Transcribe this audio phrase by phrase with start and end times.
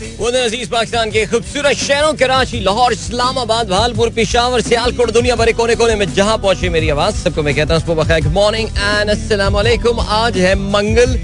[0.00, 6.14] पाकिस्तान के खूबसूरत शहरों, कराची, लाहौर, इस्लामाबाद, भालपुर, पिशावर, सियालकोट, दुनिया भरे कोने कोने में
[6.14, 11.14] जहाँ पहुँचे मेरी आवाज़, सबको मैं कहता हूँ गुड मॉर्निंग एंड अस्सलाम आज है मंगल,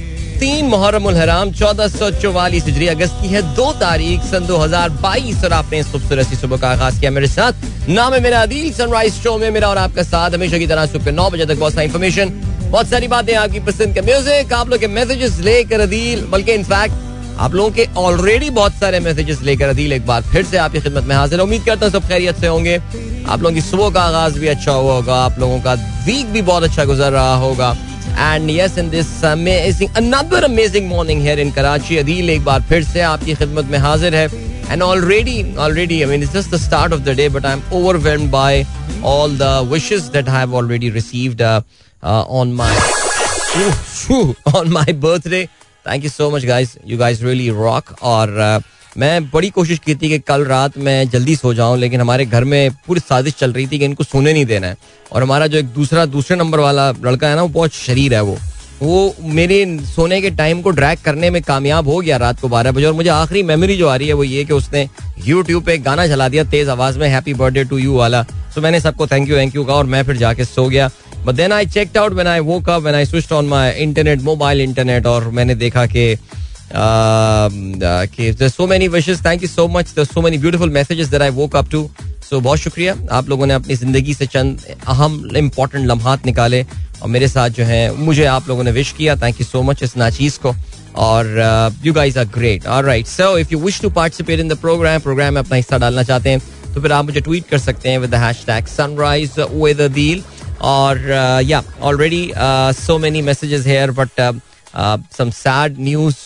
[0.40, 4.90] तीन मुहर्रम हराम, चौदह सौ चौवालीस हिजरी अगस्त की है, दो तारीख, सन दो हज़ार
[5.02, 8.72] बाईस, और आपने इस खूबसूरत सुबह का आगाज़ किया मेरे साथ। नाम है मेरा अदील
[8.72, 11.72] सनराइज शो में मेरा और आपका साथ, हमेशा की तरह सुबह नौ बजे तक बहुत
[11.72, 12.32] सारी इन्फॉर्मेशन
[12.64, 17.03] बहुत सारी बातें आपकी पसंद के म्यूज़िक आप लोग के मैसेजेस लेकर अदील, बल्कि इनफैक्ट
[17.38, 21.04] आप लोगों के ऑलरेडी बहुत सारे मैसेजेस लेकर अदील, एक बार फिर से आपकी खिदमत
[21.04, 24.38] में हाजिर उम्मीद करता हूँ सब खैरियत से होंगे। आप लोगों की सुबह का आगाज़
[24.38, 25.74] भी अच्छा हुआ होगा, आप लोगों का
[26.06, 27.76] वीक भी बहुत अच्छा गुजर रहा होगा।
[28.18, 32.84] And yes in this amazing another amazing morning here in Karachi Adeel, एक बार फिर
[32.84, 34.28] से आपकी खिदमत में हाजिर है।
[34.64, 37.62] And already already I mean it's just the start of the day but I am
[37.74, 38.64] overwhelmed by
[39.04, 41.42] all the wishes that I have already received
[42.02, 42.76] on my
[44.56, 45.46] on my birthday
[45.86, 48.66] thank you so much guys you guys really rock और uh,
[48.98, 52.44] मैं बड़ी कोशिश की थी कि कल रात मैं जल्दी सो जाऊँ लेकिन हमारे घर
[52.44, 54.76] में पूरी साजिश चल रही थी कि इनको सोने नहीं देना है।
[55.12, 58.20] और हमारा जो एक दूसरा दूसरे नंबर वाला लड़का है ना वो बहुत शरीर है
[58.22, 58.36] वो।
[58.82, 62.72] वो मेरे सोने के टाइम को ड्रैग करने में कामयाब हो गया रात को बारह
[62.72, 64.88] बजे और मुझे आखिरी मेमोरी जो आ रही है वो ये कि उसने
[65.26, 68.22] यूट्यूब पे एक गाना चला दिया तेज आवाज़ में हैप्पी बर्थडे टू यू वाला।
[68.54, 70.90] तो मैंने सबको थैंक यू थैंक यू कहा और मैं फिर जाके सो गया।
[71.26, 74.60] But then I check out when I woke up I switched on my internet mobile
[74.60, 76.16] internet और मैंने देखा कि
[78.48, 81.70] so many wishes thank you so much so many beautiful messages that I woke up
[81.70, 81.88] to
[82.30, 86.62] so बहुत शुक्रिया। आप लोगों ने अपनी ज़िंदगी से चंद अहम इम्पोर्टेंट लम्हात निकाले
[87.02, 89.82] और मेरे साथ जो है, मुझे आप लोगों ने विश किया। थैंक यू सो मच
[89.82, 90.54] इस नाचीज को।
[90.96, 91.26] और
[91.84, 95.34] you guys are great alright so if you wish to participate in the program program
[95.34, 96.40] में अपना हिस्सा डालना चाहते हैं
[96.74, 100.22] तो फिर आप मुझे ट्वीट कर सकते हैं with the hashtag sunrise with Adeel
[100.62, 100.98] और
[101.44, 102.30] या already
[102.76, 104.20] so many messages here but
[105.16, 106.16] some sad news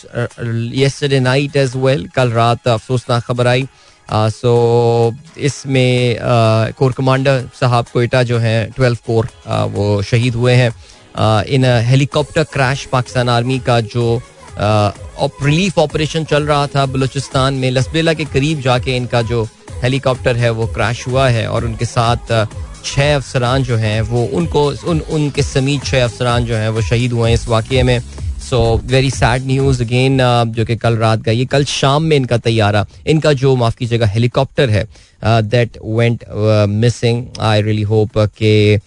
[0.75, 3.67] yesterday night as well कल रात अफसोसनाक खबर आई।
[4.09, 6.17] सो इसमें
[6.77, 9.29] कोर कमांडर साहब कोयटा जो हैं ट्वेल्व कोर
[9.73, 10.73] वो शहीद हुए हैं।
[11.47, 14.21] In helicopter crash Pakistan army का जो
[14.61, 19.43] रिलीफ ऑपरेशन चल रहा था बलूचिस्तान में, लसबेला के करीब जाके इनका जो
[19.83, 22.31] हेलीकॉप्टर है, वो क्रैश हुआ है और उनके साथ
[22.85, 27.13] छः अफसरान जो हैं, वो उनको, उन, उनके समीत छः अफसरान जो हैं, वो शहीद
[27.13, 27.99] हुए हैं इस वाक़े में।
[28.39, 30.17] So very sad news again
[30.47, 34.05] जो कि कल रात का, ये कल शाम में इनका तैयारा, इनका जो, माफ़ कीजिएगा,
[34.05, 34.87] हेलीकॉप्टर है
[35.23, 36.23] that went
[36.69, 38.77] missing I really hope के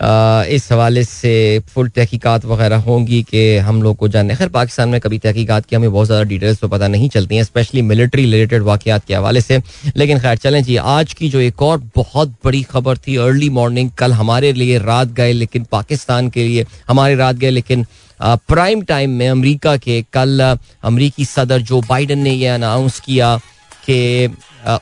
[0.00, 1.32] इस हवाले से
[1.68, 5.76] फुल तहकीकात वगैरह होंगी कि हम लोग को जानने खैर, पाकिस्तान में कभी तहकीकात की
[5.76, 9.40] हमें बहुत ज़्यादा डिटेल्स तो पता नहीं चलती हैं स्पेशली मिलिट्री रिलेटेड वाक़ात के हवाले
[9.40, 9.60] से।
[9.96, 13.90] लेकिन खैर, चलें जी, आज की जो एक और बहुत बड़ी खबर थी अर्ली मॉर्निंग
[13.98, 17.86] कल हमारे लिए रात गए, लेकिन पाकिस्तान के लिए हमारे रात गए, लेकिन
[18.20, 20.40] प्राइम टाइम में अमेरिका के कल
[20.84, 23.38] अमरीकी सदर जो बाइडन ने यह अनाउंस किया
[23.86, 24.36] कि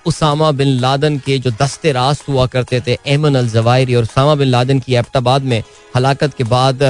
[0.06, 4.34] उसामा बिन लादन के जो दस्ते रास्त हुआ करते थे एमन अल जवायरी और उसामा
[4.34, 5.62] बिन लादन की एबटाबाद में
[5.96, 6.82] हलाकत के बाद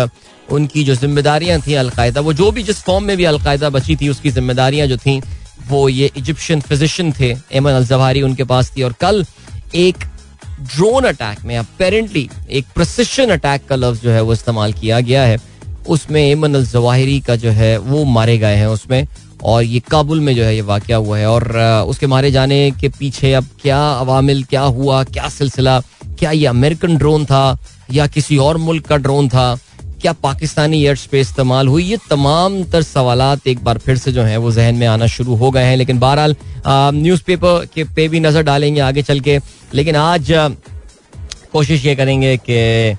[0.49, 4.09] उनकी जो जिम्मेदारियाँ थी अलकायदा, वो जो भी जिस फॉर्म में भी अलकायदा बची थी,
[4.09, 5.21] उसकी जिम्मेदारियाँ जो थी,
[5.69, 9.25] वो ये इजिप्शियन फिजिशियन थे एमन अल जवाहरी उनके पास थी और कल
[9.75, 10.05] एक
[10.75, 15.23] ड्रोन अटैक में अपेरेंटली एक प्रसिशन अटैक का लफ्ज जो है वो इस्तेमाल किया गया
[15.23, 15.39] है।
[15.89, 19.07] उसमें एमन अल जवाहरी का जो है, वो मारे गए हैं उसमें।
[19.43, 21.56] और ये काबुल में जो है ये वाक़ हुआ है। और
[21.88, 25.81] उसके मारे जाने के पीछे अब क्या अवामिल, क्या हुआ, क्या सिलसिला,
[26.19, 27.59] क्या ये अमेरिकन ड्रोन था
[27.93, 29.59] या किसी और मुल्क का ड्रोन था,
[30.00, 34.22] क्या पाकिस्तानी एयर स्पेस इस्तेमाल हुई, ये तमाम तर सवाल एक बार फिर से जो
[34.22, 36.37] है वो जहन में आना शुरू हो गए हैं। लेकिन बहरहाल
[36.94, 39.38] न्यूज़ पेपर के पे भी नज़र डालेंगे आगे चल के।
[39.75, 40.32] लेकिन आज
[41.53, 42.97] कोशिश ये करेंगे कि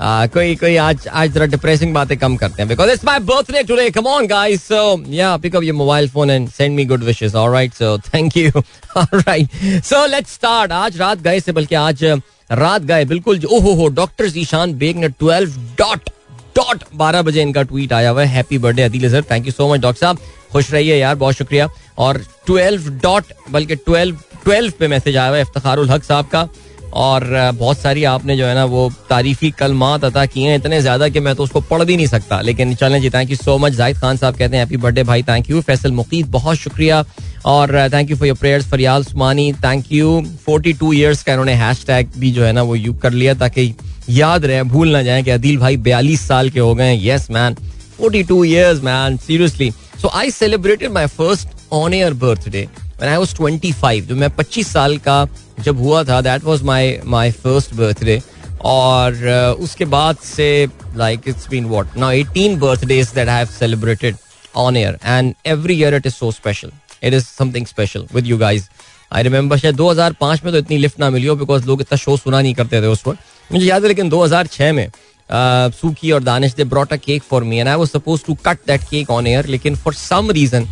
[0.00, 3.88] कोई कोई आज आज जरा डिप्रेसिंग बातें कम करते हैं because it's my birthday today
[3.90, 7.34] come on guys so yeah pick up your mobile phone and send me good wishes
[7.34, 8.50] alright so thank you
[8.96, 12.04] alright so let's start आज रात गए से बल्कि आज,
[12.52, 16.10] रात गए, बिल्कुल ओहो हो डॉक्टर जीशान बेग ने 12 डॉट
[16.56, 18.28] डॉट बारह बजे इनका ट्वीट आया हुआ है.
[18.28, 20.18] Happy birthday Adeel sir thank you so much doctor साहब.
[20.52, 21.68] खुश रहिए यार, बहुत शुक्रिया.
[21.98, 26.48] और ट्वेल्व डॉट बल्कि ट्वेल्व ट्वेल्व पे मैसेज आया हुआ है, इफ्तारुल हक साहब का.
[26.94, 27.24] और
[27.54, 31.20] बहुत सारी आपने जो है ना वो तारीफी कलमात अता किए हैं। इतने ज़्यादा कि
[31.20, 33.98] मैं तो उसको पढ़ भी नहीं सकता। लेकिन चलें जी thank you so much Zahid
[33.98, 37.04] Khan साहब कहते हैं हैप्पी बर्थडे भाई। थैंक यू फैसल मुकीद, बहुत शुक्रिया।
[37.46, 41.54] और thank you for your prayers Faryal Usmani thank you forty two years का इन्होंने
[41.54, 43.74] हैश टैग भी जो है ना वो यूज़ कर लिया ताकि
[44.10, 47.54] याद रहे, भूल ना जाए कि अदिल भाई बयालीस साल के हो गए yes man
[47.98, 49.70] forty two years man seriously
[50.02, 52.68] so I celebrated my first on air birthday
[52.98, 55.24] when I was 25 जो मैं 25 साल का
[55.60, 58.20] जब हुआ था that was my my first birthday
[58.64, 64.16] और uh, उसके बाद से like it's been what now 18 birthdays that have celebrated
[64.56, 66.72] on air and every year it is so special
[67.02, 68.68] it is something special with you guys
[69.12, 72.16] I remember शायद 2005 में तो इतनी lift ना मिली हो बिकॉज़ लोग इतना शो
[72.16, 74.88] सुना नहीं करते थे उस वक्त। मुझे याद है लेकिन 2006 में
[75.30, 78.58] सूकी और Danish they brought a cake for me and I was suppose to cut
[78.66, 80.68] that cake on air लेकिन for some reason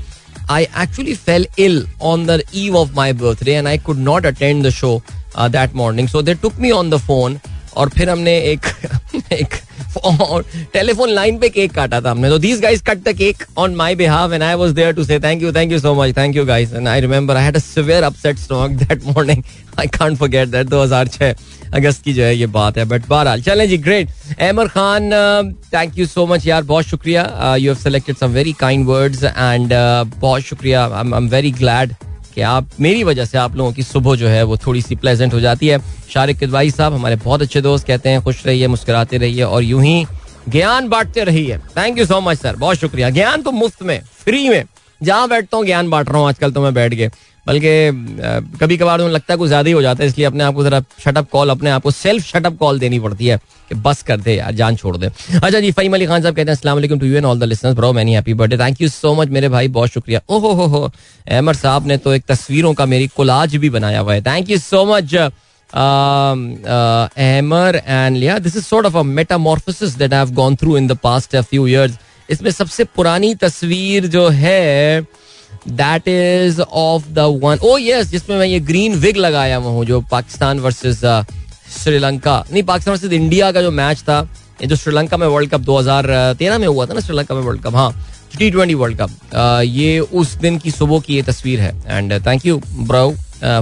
[0.49, 4.64] I actually fell ill on the eve of my birthday and I could not attend
[4.64, 4.94] the show
[5.34, 6.08] uh, that morning.
[6.08, 7.38] So they took me on the phone
[7.76, 8.67] और फिर हमने एक
[9.32, 9.55] एक
[10.73, 13.94] telephone line पे cake काटा था हमने। तो these guys cut the cake on my
[13.94, 16.44] behalf and I was there to say thank you thank you so much thank you
[16.44, 19.43] guys and I remember I had a severe upset stomach that morning
[19.81, 21.34] I can't forget that 2006.
[21.75, 24.09] अगस्त की जो है ये बात है but बहरहाल, चलें जी great
[24.39, 25.11] Ahmar Khan
[25.75, 29.73] thank you so much यार, बहुत शुक्रिया। You have selected some very kind words and
[30.17, 31.95] बहुत शुक्रिया। आई एम वेरी ग्लैड
[32.35, 35.35] कि आप, मेरी वजह से आप लोगों की सुबह जो है वो थोड़ी सी प्लेजेंट
[35.35, 35.79] हो जाती है।
[36.11, 39.83] शारिक किदवाई साहब, हमारे बहुत अच्छे दोस्त कहते हैं, खुश रहिए, मुस्कुराते रहिए और यूँ
[39.83, 40.05] ही
[40.49, 44.49] ज्ञान बांटते रहिए। Thank you so much sir बहुत शुक्रिया। ज्ञान तो मुफ़्त में फ्री
[44.49, 44.65] में।
[45.01, 47.09] जहाँ बैठता हूँ, ज्ञान बांट रहा हूँ, आजकल तो मैं बैठ के
[47.47, 50.55] बल्कि कभी कभार तो लगता है कुछ ज़्यादा ही हो जाता है इसलिए अपने आप
[50.55, 53.37] को जरा शटअप कॉल अपने आप को सेल्फ शटअप कॉल देनी पड़ती है
[53.69, 56.50] कि बस कर दे यार जान छोड़ दे। अच्छा जी फईम अली खान साहब कहते
[56.50, 59.29] हैं वालेकुम to you and all the bro many happy birthday thank you so much
[59.29, 60.91] मेरे भाई बहुत शुक्रिया। ओहो हो हो
[61.29, 64.59] अहमद साहब ने तो एक तस्वीरों का मेरी कोलाज भी बनाया हुआ है। Thank you
[64.59, 65.15] so much
[67.19, 70.97] Hammer and yeah, this is sort of a metamorphosis that I've gone through in the
[71.06, 71.93] past a few years.
[72.29, 75.00] इसमें सबसे पुरानी तस्वीर जो है
[75.69, 79.85] that is of the one oh yes जिसमें मैं ये ग्रीन विग लगाया हुआ हूँ,
[79.85, 81.00] जो पाकिस्तान वर्सेस
[81.75, 84.20] श्रीलंका। नहीं, पाकिस्तान वर्सेस इंडिया का जो मैच था,
[84.61, 87.76] ये जो श्रीलंका में वर्ल्ड कप 2013 में हुआ था ना, श्रीलंका में वर्ल्ड कप
[87.76, 87.93] हाँ
[88.38, 89.11] टी ट्वेंटी वर्ल्ड कप
[89.64, 93.11] ये उस दिन की सुबह की ये तस्वीर है। And thank you bro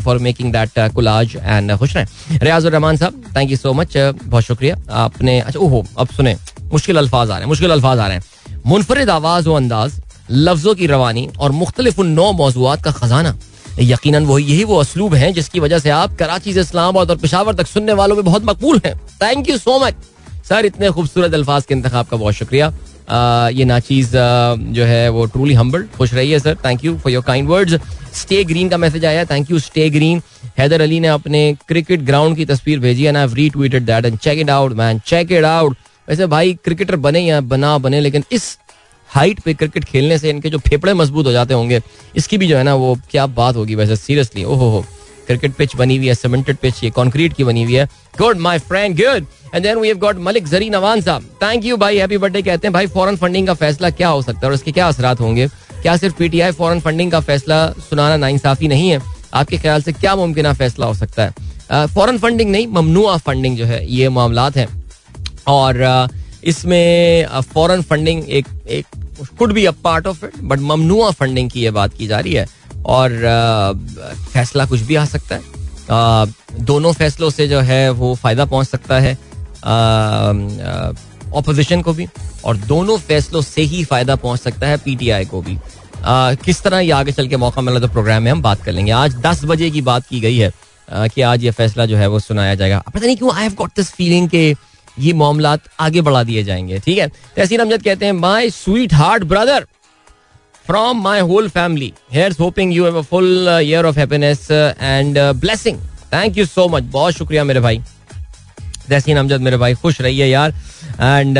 [0.05, 4.45] for making that collage and खुश रहें। रियाज Rahman sahab thank you so much बहुत
[4.45, 6.37] शुक्रिया। आपने अच्छा ओहो, अब सुने,
[6.73, 8.25] मुश्किल अल्फाज आ रहे हैं, मुश्किल अल्फाज आ रहे हैं।
[8.67, 9.93] मुनफरद आवाज़, व अंदाज
[10.31, 13.37] लफ्जों की रवानी और मुख्तलिफ़ नौ मौजूद का खजाना।
[13.81, 17.55] यकीन वही यही वो असलूब है जिसकी वजह से आप कराची से इस्लामाबाद और पिशावर
[17.55, 19.95] तक सुनने वालों में बहुत मकबूल हैं। Thank you so much
[20.49, 22.73] sir, इतने खूबसूरत अल्फाज के इंतखाब का बहुत शुक्रिया।
[23.51, 24.11] ये नाचीज
[24.75, 26.57] जो है वो ट्रूली हम्बल खुश रही है sir.
[26.65, 27.75] Thank you for your kind words
[28.15, 30.23] stay green का मैसेज आया। Thank you stay green
[30.59, 34.39] Haider Ali ने अपने क्रिकेट ग्राउंड की तस्वीर भेजी and I retweeted that and check
[34.39, 35.77] it out man check it out
[36.09, 38.57] वैसे भाई क्रिकेटर बने या बना बने, लेकिन इस
[39.11, 41.81] हाइट पे क्रिकेट खेलने से इनके जो फेफड़े मज़बूत हो जाते होंगे,
[42.17, 44.85] इसकी भी जो है ना वो क्या बात होगी वैसे सीरियसली ओहो हो।
[45.27, 47.85] क्रिकेट पिच बनी हुई है सीमेंटेड पिच ये कंक्रीट की बनी हुई है।
[48.19, 51.77] Good my friend good and then we have got Malik Zari Nawan साहब। थैंक यू
[51.77, 54.55] भाई हैप्पी बर्थडे कहते हैं। भाई फॉरेन फंडिंग का फैसला क्या हो सकता है और
[54.55, 55.47] इसके क्या असरात होंगे?
[55.83, 59.01] क्या सिर्फ़ पीटीआई फॉरेन फंडिंग का फैसला सुनाना नाइंसाफी नहीं है?
[59.35, 61.87] आपके ख्याल से क्या मुमकिन फैसला हो सकता है?
[61.87, 64.67] फॉरेन फंडिंग नहीं, ममनुआ फंडिंग जो है, ये मामला है।
[65.47, 66.09] और
[66.45, 68.87] इसमें फॉरेन फंडिंग एक एक
[69.39, 72.35] could be a part of it but ममनुआ funding की ये बात की जा रही
[72.35, 72.47] है
[72.87, 73.11] और
[74.33, 75.43] फैसला कुछ भी आ सकता है।
[76.63, 79.17] दोनों फैसलों से जो है वो फ़ायदा पहुँच सकता है
[81.33, 82.07] ऑपोजिशन को भी
[82.45, 85.59] और दोनों फैसलों से ही फ़ायदा पहुँच सकता है पीटीआई को भी।
[86.05, 88.73] आ, किस तरह ये आगे चल के मौका मिला तो प्रोग्राम में हम बात कर
[88.73, 90.53] लेंगे। आज दस बजे की बात की गई है
[90.89, 93.55] आ, कि आज ये फैसला जो है वो सुनाया जाएगा। पता नहीं क्यों I have
[93.55, 94.55] got this feeling के
[95.01, 97.09] ये मामला आगे बढ़ा दिए जाएँगे, ठीक है?
[97.37, 98.51] तहसीन अमजद कहते हैं my
[98.95, 99.67] sweetheart brother
[100.67, 105.79] from my whole family here hoping you have full year of happiness and blessing
[106.13, 107.81] thank you so much बहुत शुक्रिया मेरे भाई।
[108.89, 110.51] तहसीन अमजद मेरे भाई, खुश रहिए यार।
[111.01, 111.39] And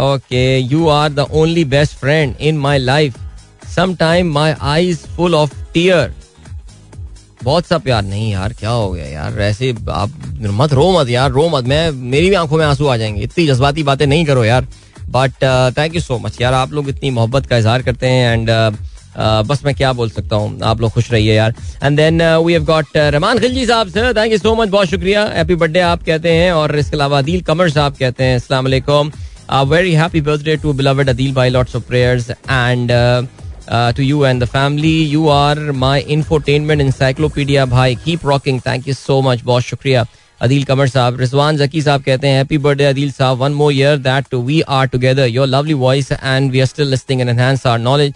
[0.00, 3.14] okay you are the only best friend in my life
[3.76, 6.14] some time my eyes full of tear
[7.42, 9.40] बहुत सा प्यार। नहीं यार क्या हो गया यार?
[9.40, 10.10] ऐसे आप
[10.42, 13.46] मत रो मत यार रो मत। मैं मेरी भी आँखों में आँसू आ जाएँगे। इतनी
[13.46, 14.66] जज्बाती बातें नहीं करो यार।
[15.10, 15.44] But
[15.78, 19.46] thank you so much यार। आप लोग इतनी मोहब्बत का इजहार करते हैं एंड uh,
[19.46, 20.58] बस मैं क्या बोल सकता हूँ?
[20.62, 24.32] आप लोग खुश रहिए यार। And then we have got Rahman Khilji साहब sir thank
[24.32, 27.70] you so much बहुत शुक्रिया। हैप्पी बर्थडे आप कहते हैं और इसके अलावा अदील कमर
[27.70, 29.12] साहब कहते हैं। वालेकुम
[29.70, 32.90] very happy birthday to beloved Adeel भाई। Lots of prayers and
[33.70, 38.94] to you and the family you are my infotainment encyclopedia भाई keep rocking thank you
[38.94, 40.06] so much बहुत शुक्रिया
[40.40, 43.96] अदील कमर साहब रिजवान जकी साहब कहते हैं हैप्पी बर्थडे अदील साहब one more year
[43.98, 47.78] that we are together your lovely voice and we are still listening and enhance our
[47.78, 48.14] knowledge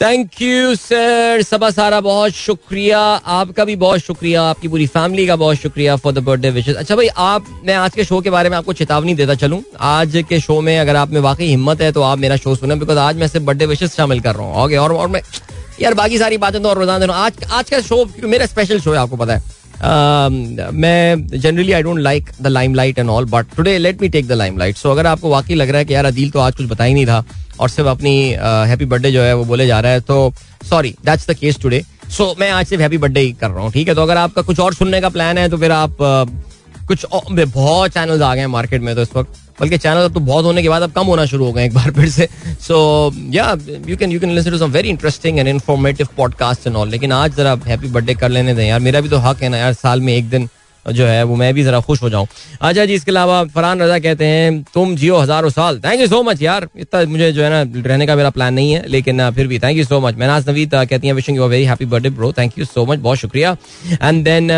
[0.00, 2.98] thank you sir Saba Sara बहुत शुक्रिया।
[3.36, 6.96] आपका भी बहुत शुक्रिया। आपकी पूरी फैमिली का बहुत शुक्रिया फॉर द बर्थडे विशेष अच्छा
[6.96, 10.40] भाई आप मैं आज के शो के बारे में आपको चेतावनी देता चलूँ। आज के
[10.40, 13.16] शो में अगर आप में वाकई हिम्मत है तो आप मेरा शो सुना बिकॉज़ आज
[13.16, 15.22] मैं सिर्फ़ बर्थडे विशेष शामिल कर रहा हूँ। ओके और, और मैं
[15.80, 18.98] यार बाकी सारी बातें तो और हूँ। आज आज का शो मेरा स्पेशल शो है
[18.98, 24.00] आपको पता है। मैं generally I don't like the limelight and all but today let
[24.02, 26.38] me take the limelight so अगर आपको वाकई लग रहा है कि यार अदील तो
[26.38, 27.24] आज कुछ बता ही नहीं था
[27.60, 28.16] और सिर्फ़ अपनी
[28.68, 30.32] हैप्पी बर्थडे जो है वो बोले जा रहा है तो
[30.70, 31.82] sorry that's the case today
[32.16, 33.94] so मैं आज सिर्फ़ हैप्पी बर्थडे ही कर रहा हूँ, ठीक है?
[33.94, 35.96] तो अगर आपका कुछ और सुनने का प्लान है तो फिर आप
[36.88, 40.20] कुछ बहुत चैनल्स आ गए हैं मार्केट में तो इस वक्त। बल्कि चैनल अब तो
[40.20, 42.28] बहुत होने के बाद अब कम होना शुरू हो गए एक बार फिर से।
[42.66, 43.56] So yeah
[43.88, 47.12] you can you can listen to some very interesting and informative podcast and all लेकिन
[47.12, 49.72] आज जरा हैप्पी बर्थडे कर लेने दें यार। मेरा भी तो हक है ना यार
[49.74, 50.48] साल में एक दिन
[50.86, 52.26] जो है वो मैं भी जरा खुश हो जाऊँ।
[52.60, 56.22] अच्छा जी इसके अलावा फरहान रजा कहते हैं तुम जियो हज़ारों साल। थैंक यू सो
[56.22, 59.46] मच यार। इतना मुझे जो है ना रहने का मेरा प्लान नहीं है लेकिन फिर
[59.46, 62.32] भी thank you so much Minaz Naveed कहती हैं wishing you very happy birthday bro
[62.38, 63.56] thank you so much बहुत शुक्रिया।
[64.02, 64.48] एंड देन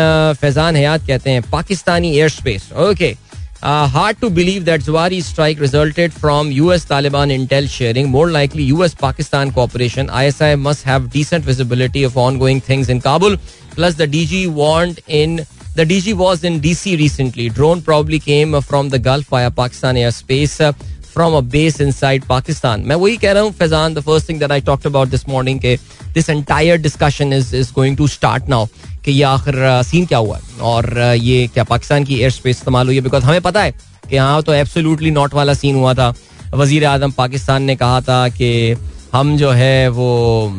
[0.41, 3.30] फैजान हयात कहते हैं Pakistani air space okay Uh,
[3.62, 8.10] hard to believe that Zawari strike resulted from US Taliban intel sharing.
[8.10, 10.10] More likely, US Pakistan cooperation.
[10.10, 13.36] ISI must have decent visibility of ongoing things in Kabul.
[13.70, 17.50] Plus, the DG warned in The DG was in DC recently.
[17.50, 20.58] Drone probably came from the Gulf via Pakistan airspace.
[20.58, 20.72] Uh,
[21.16, 22.82] from a base inside Pakistan.
[22.86, 25.60] मैं वही कह रहा हूँ Faizan the first thing that I talked about this morning
[25.60, 25.76] के
[26.14, 28.66] this entire discussion is is going to start now
[29.05, 30.37] कि ये आखिर scene क्या हुआ?
[30.37, 33.01] है और ये क्या पाकिस्तान की एयर स्पेस इस्तेमाल हुई है?
[33.01, 33.73] बिकॉज़ हमें पता है
[34.09, 36.13] कि हाँ तो एब्सोल्युटली नॉट वाला सीन हुआ था।
[36.53, 38.75] वज़ीर आज़म पाकिस्तान ने कहा था कि
[39.13, 40.51] हम जो है वो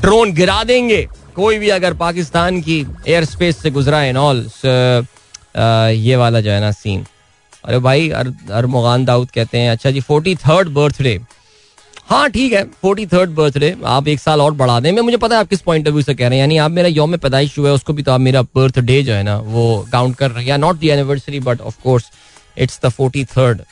[0.00, 2.78] ड्रोन गिरा देंगे। कोई भी अगर पाकिस्तान की
[3.08, 4.46] एयर स्पेस से गुजरा इन ऑल
[5.56, 7.04] ये वाला जो है ना सीन
[7.64, 11.18] अरे भाई अरमुगान दाऊद कहते हैं अच्छा जी फोर्टी थर्ड बर्थडे
[12.06, 15.34] हाँ ठीक है फोर्टी थर्ड बर्थडे आप एक साल और बढ़ा दें। मैं, मुझे पता
[15.34, 17.58] है आप किस पॉइंट ऑफ़ व्यू से कह रहे हैं, यानी आप मेरा योम पैदाइश
[17.58, 20.44] हुआ है उसको भी तो आप मेरा बर्थडे जो है ना, वो काउंट कर रहे
[20.44, 22.04] हैं। Not the anniversary but of course
[22.56, 23.62] it's the forty third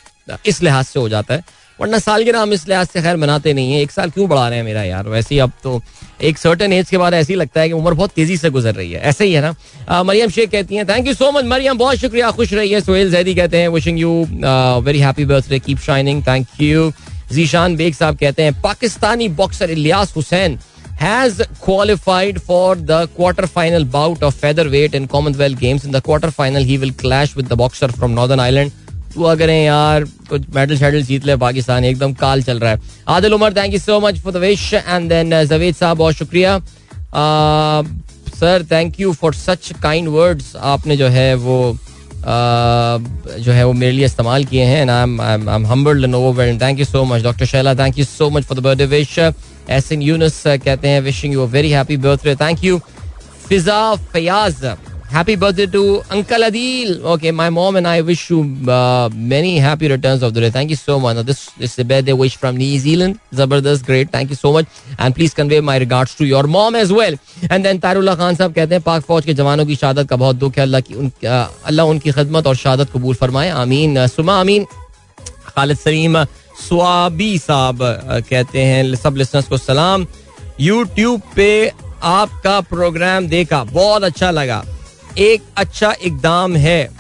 [0.47, 1.45] इस लिहाज से हो जाता है।
[1.79, 4.49] वरना साल सालगिरह हम इस लिहाज से खैर मनाते नहीं है, एक साल क्यों बढ़ा
[4.49, 5.09] रहे हैं मेरा यार?
[5.09, 5.81] वैसे ही अब तो
[6.23, 8.75] एक सर्टन एज के बाद ऐसे ही लगता है कि उम्र बहुत तेज़ी से गुजर
[8.75, 10.03] रही है, ऐसे ही है ना?
[10.03, 13.11] मरियम शेख कहती हैं thank you so much Mariam, बहुत शुक्रिया, खुश रही है सोहेल
[13.11, 14.13] जैदी कहते हैं wishing you
[14.85, 16.93] very happy birthday keep shining thank you
[17.33, 20.59] Zeeshan Baig साहब कहते हैं Pakistani boxer Ilyas Hussain
[20.97, 25.85] has qualified for the quarter final bout of featherweight in Commonwealth Games.
[25.85, 28.73] In the quarter final, he will clash with the boxer from Northern Ireland,
[29.15, 32.81] दुआ करें यार कुछ medal शेडल जीत ले पाकिस्तान एकदम काल चल रहा है
[33.17, 36.59] Adil Umar thank you so much for the wish and then Javed साहब बहुत शुक्रिया
[38.41, 41.94] sir thank you for such kind words आपने जो है वो uh,
[42.27, 44.87] जो है वो मेरे लिए इस्तेमाल किए हैं
[46.61, 49.93] thank you so much doctor Shaila thank you so much for the birthday wish S
[49.93, 52.81] N Younus कहते हैं wishing you very happy birthday thank you
[53.49, 54.65] Fiza Fayaz
[55.15, 60.23] happy birthday to uncle Adeel okay my mom and I wish you many happy returns
[60.23, 63.85] of the day thank you so much this this is birthday wish from New Zealand ज़बरदस्त
[63.87, 64.67] great thank you so much
[65.01, 67.19] and please convey my regards to your mom as well
[67.51, 70.37] and then Tarulla Khan साहब कहते हैं पाक फौज के जवानों की शहादत का बहुत
[70.37, 74.67] दुख है अल्लाह की अल्लाह उनकी खिदमत और शहादत कबूल फरमाए आमीन सुमा आमीन
[75.47, 76.23] खालिद सलीम
[76.67, 77.79] स्वाबी साहब
[78.31, 80.07] कहते हैं सब लिसनर्स को सलाम
[80.61, 81.51] YouTube पे
[82.03, 83.63] आपका प्रोग्राम देखा.
[83.65, 84.65] बहुत अच्छा लगा.
[85.19, 86.91] एक अच्छा इकदाम है।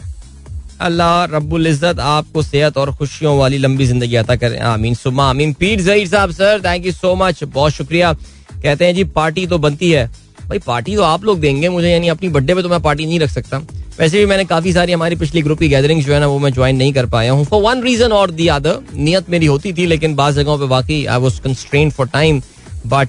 [0.80, 5.52] अल्लाह रब्बुल इज़्ज़त आपको सेहत और खुशियों वाली लंबी ज़िंदगी अता करें। आमीन। सुमा आमीन।
[5.52, 9.58] पीर जहीर साहब, sir thank you so much बहुत शुक्रिया। कहते हैं जी, पार्टी तो
[9.58, 10.06] बनती है।
[10.40, 13.20] भाई, पार्टी तो आप लोग देंगे मुझे, यानी अपनी बर्थडे पे तो मैं पार्टी नहीं
[13.20, 13.58] रख सकता।
[13.98, 16.52] वैसे भी मैंने काफ़ी सारी हमारी पिछली ग्रुप की गैदरिंग जो है ना, वो मैं
[16.52, 19.86] ज्वाइन नहीं कर पाया हूँ। फॉर वन रीजन और दी अदर नियत मेरी होती थी,
[19.86, 22.40] लेकिन बाज जगहों पर वाकई I was constrain for time
[22.86, 23.08] but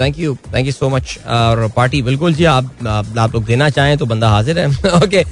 [0.00, 2.86] thank you thank you so much और पार्टी बिल्कुल जी, आप
[3.18, 4.66] आप लोग देना चाहें तो बंदा हाजिर है।
[5.02, 5.22] ओके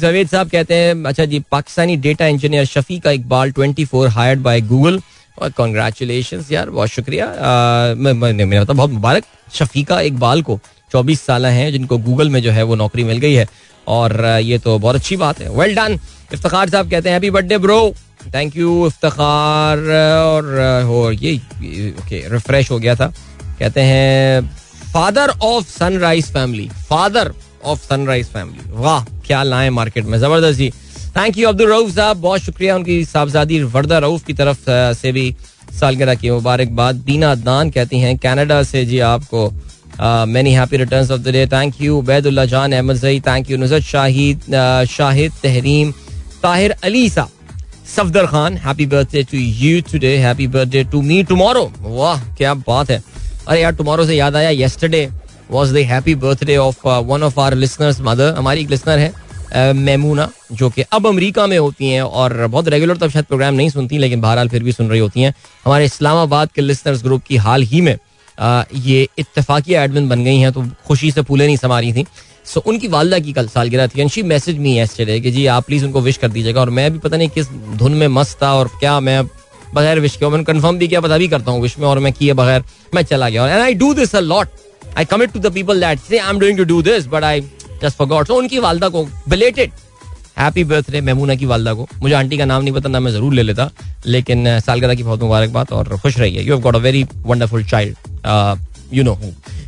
[0.00, 4.60] जवेद साहब कहते हैं अच्छा जी, Pakistani data engineer Shafiqa Iqbal twenty four hired by
[4.62, 5.00] Google
[5.38, 7.26] और कॉन्ग्रेचुलेशन यार, बहुत शुक्रिया।
[7.96, 10.58] मेरा मतलब बहुत मुबारक शफीका इकबाल को।
[10.92, 13.46] चौबीस साल हैं जिनको गूगल में जो है वो नौकरी मिल गई है।
[13.86, 15.98] और ये तो बहुत अच्छी बात है। वेल डन
[16.32, 17.80] इफ्तार साहब कहते हैं happy birthday bro
[18.26, 21.36] thank you Iftar, और, हो, ये
[22.00, 23.12] ओके रिफ्रेश हो गया था।
[23.58, 24.42] कहते हैं
[24.92, 27.32] father of sunrise family father
[27.64, 30.70] of sunrise family वाह, क्या लाए मार्केट में, ज़बरदस्त जी।
[31.16, 35.34] थैंक यू अब्दुल रऊफ साहब, बहुत शुक्रिया उनकी साहबजादी वर्दा रऊफ की तरफ़ से भी
[35.80, 39.50] सालगिरह की मुबारकबाद। दीना दान कहती हैं, कनाडा से जी आपको
[40.28, 43.82] many happy return of the day thank you Baidullah Jan Ahmad Zai thank you Nuzhat
[43.84, 44.40] Shahid
[44.90, 45.92] Shahid Tehreem,
[46.42, 47.28] Tahir Ali साहब.
[47.90, 52.90] Safdar Khan happy birthday to you today happy birthday to me tomorrow वाह क्या बात
[52.90, 53.02] है।
[53.48, 55.08] अरे यार tomorrow से याद आया yesterday
[55.50, 60.26] was the happy birthday of one of our listeners mother हमारी एक लिसनर है मेमूना
[60.26, 63.70] uh, जो कि अब अमेरिका में होती हैं और बहुत रेगुलर तब शायद प्रोग्राम नहीं
[63.70, 67.36] सुनती लेकिन बहरहाल फिर भी सुन रही होती हैं। हमारे इस्लामाबाद के लिसनर्स ग्रुप की
[67.36, 71.56] हाल ही में uh, ये इतफाकी एडमिन बन गई हैं तो खुशी से फूले नहीं
[71.56, 72.06] समा रही थी।
[72.50, 75.66] सो उनकी वालदा की कल सालगिरह थी। And she message me yesterday कि, जी, आप
[75.66, 78.52] प्लीज़ उनको विश कर दीजिएगा। और मैं भी पता नहीं किस धुन में मस्त था
[78.54, 79.22] और क्या मैं
[79.74, 82.12] बगैर विश के मैंने कंफर्म भी किया, पता भी करता हूँ विश में, और मैं
[82.12, 82.64] किए बगैर
[82.94, 84.48] मैं चला गया। And I do this a lot
[84.98, 87.40] I commit to the people that say I am doing to do this but I
[87.82, 89.72] just forgot so उनकी वालदा को बिलेटेड
[90.38, 93.34] हैप्पी बर्थडे मेमूना की वालदा को। मुझे आंटी का नाम नहीं पता, ना मैं ज़रूर
[93.34, 93.70] ले लेता।
[94.06, 97.96] लेकिन, सालगिरह की बहुत मुबारकबाद, और खुश रहिए। You have got a very wonderful child
[98.92, 99.18] you know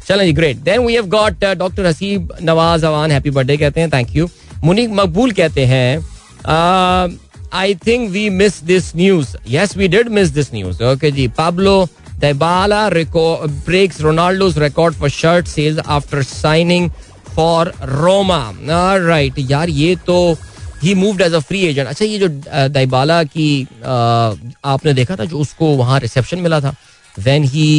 [0.09, 3.91] चलें जी great then we have got doctor Haseeb Nawaz Awan happy birthday कहते हैं
[3.93, 4.29] थैंक यू
[4.65, 7.19] मुनीक मकबूल कहते हैं
[7.55, 11.87] I think we miss this news yes we did miss this news okay ji Pablo
[12.23, 12.81] Dybala
[13.67, 14.57] breaks Ronaldo's
[14.97, 16.91] for shirt sales after signing
[17.35, 18.55] for Roma.
[18.71, 20.37] All right, यार ये तो
[20.83, 22.29] ही moved as a free agent अच्छा ये जो
[22.69, 26.75] दैबाला की आपने देखा था जो उसको वहाँ रिसेप्शन मिला था?
[27.19, 27.71] When he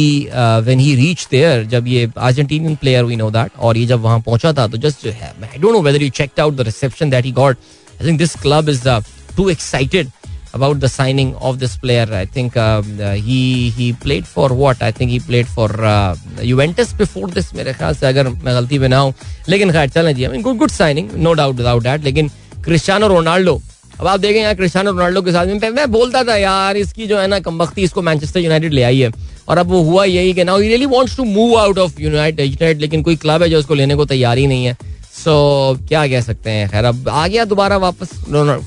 [0.64, 4.20] when he reach there जब ये Argentinian player we know that और ये जब वहाँ
[4.26, 7.32] पहुँचा था तो just I don't know whether you checked out the reception that he
[7.40, 7.56] got
[8.00, 8.88] I think this club is
[9.36, 10.10] too excited
[10.54, 12.06] about the signing of this player.
[12.12, 12.82] I think uh,
[13.28, 14.82] he he played for what?
[14.82, 17.52] I think he played for uh, Juventus before this.
[17.54, 19.14] मेरे ख्याल से अगर मैं गलती में ना हूँ
[19.48, 22.28] लेकिन खैर चलें जी I good good signing no doubt without that लेकिन
[22.64, 23.60] क्रिस्टियानो रोनाल्डो
[24.00, 27.18] अब आप देखें यार क्रिस्टियानो रोनाल्डो के साथ में मैं बोलता था यार इसकी जो
[27.18, 29.10] है ना कमबख्ती इसको मैनचेस्टर यूनाइटेड ले आई है।
[29.48, 33.02] और अब वो हुआ यही कि now really wants to move out of United लेकिन
[33.02, 34.76] कोई क्लब है जो उसको लेने को तैयार ही नहीं है।
[35.14, 36.68] सो so, क्या कह सकते हैं?
[36.68, 38.10] खैर अब आ गया दोबारा वापस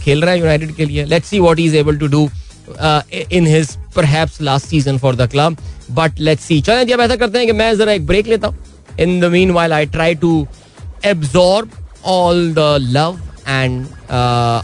[0.03, 2.29] खेल रहा है यूनाइटेड के लिए। Let's see what is able to do
[3.31, 5.57] in his perhaps last season for the club
[5.91, 8.47] but let's see चलें जी अब ऐसा करते हैं कि मैं जरा एक ब्रेक लेता
[8.47, 8.57] हूँ।
[8.99, 10.47] In the mean I try to
[11.05, 11.69] absorb
[12.05, 13.85] all the love and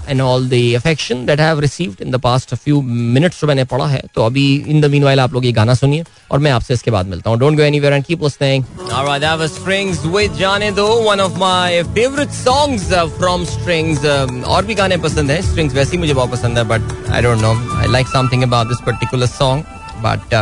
[0.10, 3.86] and all the affection that have received in the past few minutes जो मैंने पढ़ा
[3.88, 6.92] है तो अभी इन द मीन आप लोग ये गाना सुनिए और मैं आपसे इसके
[6.92, 10.72] बाद मिलता हूँ। Don't go anywhere and keep listening alright that was Strings with जाने
[10.72, 14.06] दो one of my favourite songs from Strings
[14.48, 17.42] और भी गाने पसंद हैं स्ट्रिंग्स वैसे ही मुझे बहुत पसंद है but I don't
[17.42, 19.64] know I like something about this particular song
[20.02, 20.34] but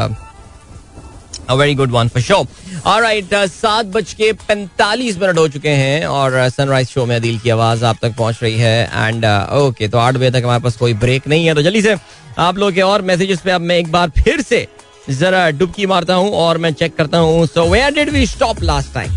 [1.55, 2.41] very good one for show
[2.88, 7.38] right सात बज के पैंतालीस मिनट हो चुके हैं और सनराइज uh, शो में दिल
[7.39, 10.63] की आवाज़ आप तक पहुँच रही है एंड ओके uh, तो आठ बजे तक हमारे
[10.63, 11.95] पास कोई ब्रेक नहीं है तो जल्दी से
[12.39, 14.67] आप लोग के और मैसेजेस पे अब मैं एक बार फिर से
[15.10, 18.93] जरा डुबकी मारता हूँ और मैं चेक करता हूँ so where did we stop last
[18.93, 19.12] time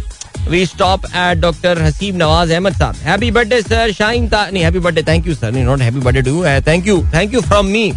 [0.51, 2.95] we stop at doctor Haseeb Nawaz Ahmed sahab.
[3.05, 6.45] Happy birthday sir Shine नहीं happy birthday thank you sir नहीं not happy birthday to
[6.67, 7.93] thank you thank you from me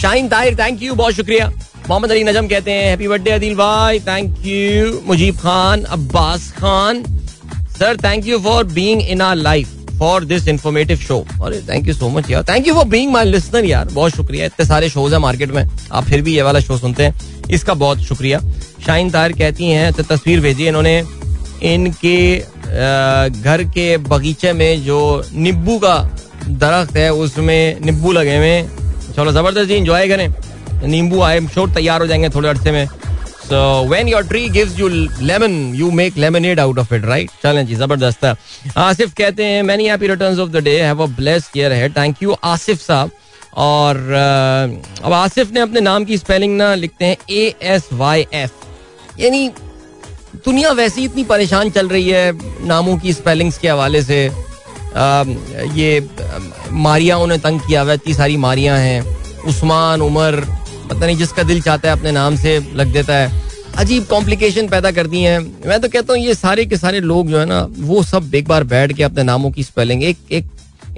[0.00, 1.50] Shine Tahir thank you बहुत शुक्रिया.
[1.88, 7.02] मोहम्मद अली नजम कहते हैं happy birthday Adil भाई। Thank you Mujeeb Khan, Abbas Khan.
[7.78, 9.68] Sir thank you for being in our life
[9.98, 13.24] for this informative show अरे thank you so much यार। Thank you for being my
[13.24, 16.60] listener यार। बहुत शुक्रिया। इतने सारे शोज़ हैं market में। आप फिर भी ये वाला
[16.60, 18.40] शो सुनते हैं। इसका बहुत शुक्रिया।
[18.86, 20.96] शाइन तार कहती हैं तो तस्वीर भेजी इन्होंने।
[21.64, 22.38] इनके
[23.40, 25.00] घर के बगीचे में जो
[25.34, 25.96] नींबू का
[26.46, 28.62] दरख्त है, उसमें नींबू लगे हुए
[29.16, 30.28] चलो, ज़बरदस्त जी इंजॉय करें।
[30.84, 34.78] नींबू आई एम श्योर तैयार हो जाएँगे थोड़े अरसे में। So when your tree gives
[34.78, 38.34] you lemon you make lemonade out of it right चलें जी ज़बरदस्त है।
[38.78, 42.22] आसिफ कहते हैं many happy returns of the day have a blessed year है थैंक
[42.22, 43.10] यू आसिफ साहब।
[43.56, 43.96] और
[45.04, 49.48] अब आसिफ ने अपने नाम की स्पेलिंग ना लिखते हैं ए एस वाई एफ़ यानी
[50.44, 54.26] दुनिया वैसी इतनी परेशान चल रही है नामों की स्पेलिंग्स के हवाले से।
[54.96, 55.24] आ,
[55.74, 56.08] ये
[56.72, 59.02] मारिया उन्हें तंग किया हुआ इतनी सारी मारियाँ हैं।
[59.48, 60.44] उस्मान उमर
[60.92, 63.30] पता नहीं जिसका दिल चाहता है अपने नाम से लग देता है।
[63.78, 67.28] अजीब कॉम्प्लिकेशन पैदा कर दी हैं। मैं तो कहता हूँ ये सारे के सारे लोग
[67.28, 70.46] जो है ना, वो सब एक बार बैठ के अपने नामों की स्पेलिंग एक एक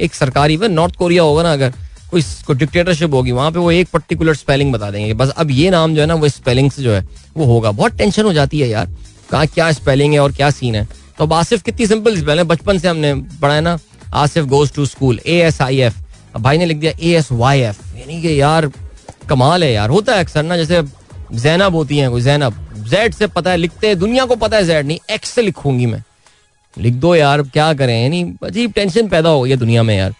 [0.01, 1.73] एक सरकारी नॉर्थ कोरिया होगा ना, अगर
[2.11, 5.71] कोई कोई डिक्टेटरशिप होगी, वहाँ पे वो एक पर्टिकुलर स्पेलिंग बता देंगे। बस अब ये
[5.71, 8.61] नाम जो है ना, वो स्पेलिंग से जो है, वो होगा। बहुत टेंशन हो जाती
[8.61, 8.89] है यार,
[9.31, 10.87] कहा क्या स्पेलिंग है और क्या सीन है।
[11.19, 13.79] तो अब आसिफ कितनी सिंपल स्पेल है, बचपन से हमने पढ़ा है ना,
[14.15, 16.03] Asif goes to school A S I F
[16.39, 18.71] भाई ने लिख दिया ए एस वाई एफ़ यानी कि यार
[19.25, 20.83] कमाल है यार, होता है अक्सर ना, जैसे
[21.33, 22.61] जैनब होती हैं कोई, जैनब।
[22.91, 25.87] जेड से पता है, लिखते हैं, दुनिया को पता है जेड नहीं एक्स से लिखूँगी
[25.87, 26.03] मैं।
[26.77, 30.15] लिख दो यार, क्या करें, यानी अजीब टेंशन पैदा हो गई है दुनिया में यार।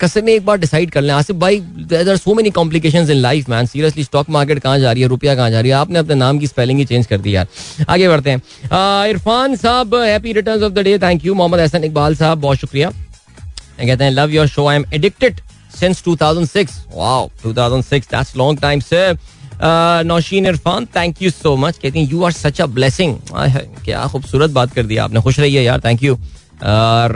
[0.00, 3.48] कसम में एक बार डिसाइड कर लें। आसिफ भाई there so many complication in life
[3.48, 5.76] man seriously stock market कहाँ जा रही है, रुपया कहाँ जा रही है?
[5.76, 7.46] आपने अपने नाम की स्पेलिंग ही चेंज कर दी यार।
[7.88, 8.42] आगे बढ़ते हैं।
[9.10, 12.90] Irfan sahab happy return of the day thank you Mohammad Hasan Iqbal sahab, बहुत शुक्रिया।
[12.90, 16.86] कहते हैं love your show I am addicted since 2006.
[16.92, 18.06] Wow, 2006.
[18.08, 19.16] That's long time, sir.
[19.62, 23.16] Naushin Irfan thank you so much कहती हैं you are such a blessing
[23.84, 27.12] क्या खूबसूरत बात कर दिया आपने खुश रहिए यार थैंक यू और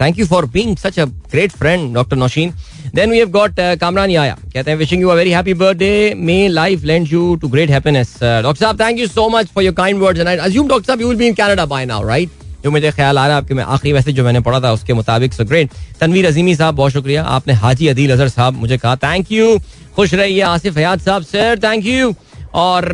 [0.00, 2.52] thank you for being such a great friend doctor Naushin
[2.94, 6.46] then we have got Kamran Yahya कहते हैं wishing you a very happy birthday may
[6.48, 10.00] life lend you to great happiness doctor sahab thank you so much for your kind
[10.02, 12.30] words and I assume doctor sahab you will be in Canada by now right
[12.64, 14.92] जो मुझे ख्याल आ रहा है, आपके मैं आखिरी message जो मैंने पढ़ा था, उसके
[14.94, 15.70] मुताबिक सो ग्रेट।
[16.00, 19.58] तनवीर अजीमी साहब, बहुत शुक्रिया। आपने हाजी अदील अजहर साहब मुझे कहा थैंक यू
[19.96, 22.14] खुश रहिए आसिफ हयात साहब सर थैंक यू
[22.54, 22.84] और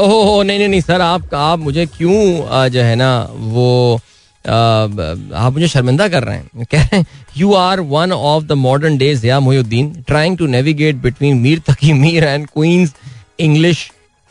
[0.00, 4.00] ओहो नहीं नहीं नहीं, सर, आप आप मुझे क्यों जो है ना, वो
[4.44, 8.96] आप मुझे शर्मिंदा कर रहे हैं। कह रहे हैं you are one of the modern
[8.98, 12.94] days या Mohiuddin trying to navigate between Mir Taqi Mir and queens
[13.40, 13.90] English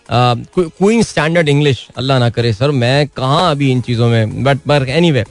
[0.09, 4.89] queen standard English Allah ना करे सर मैं कहाँ अभी इन चीज़ों में बट पर
[5.11, 5.23] anyway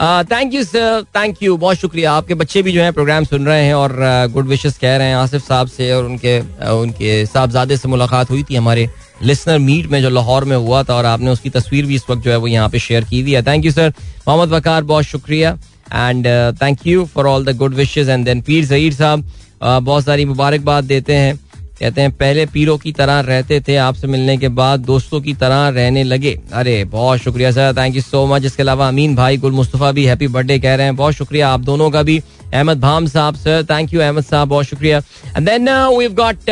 [0.00, 3.64] thank you sir thank you बहुत शुक्रिया आपके बच्चे भी जो है प्रोग्राम सुन रहे
[3.64, 3.96] हैं और
[4.32, 6.38] गुड विशेस कह रहे हैं आसिफ साहब से और उनके
[6.72, 8.88] उनके साहबजादे से मुलाकात हुई थी हमारे
[9.22, 12.22] लिसनर मीट में जो लाहौर में हुआ था और आपने उसकी तस्वीर भी इस वक्त
[12.22, 13.92] जो है वो यहाँ पे शेयर की हुई है thank you sir
[14.28, 15.56] Mohammad Waqar बहुत शुक्रिया
[15.92, 16.26] and
[16.62, 19.24] thank you for all the good wishes and then Pir Zaheer sahab
[19.62, 21.38] बहुत सारी मुबारकबाद देते हैं
[21.84, 25.68] कहते हैं, पहले पीरों की तरह रहते थे, आपसे मिलने के बाद दोस्तों की तरह
[25.70, 29.52] रहने लगे। अरे, बहुत शुक्रिया sir thank you so much इसके अलावा अमीन भाई गुल
[29.52, 32.16] मुस्तफ़ा भी हैप्पी बर्थडे कह रहे हैं। बहुत शुक्रिया आप दोनों का भी।
[32.54, 34.98] अहमद भाम साहब सर थैंक यू अहमद साहब, बहुत शुक्रिया।
[35.36, 35.68] एंड देन
[35.98, 36.50] वी गॉट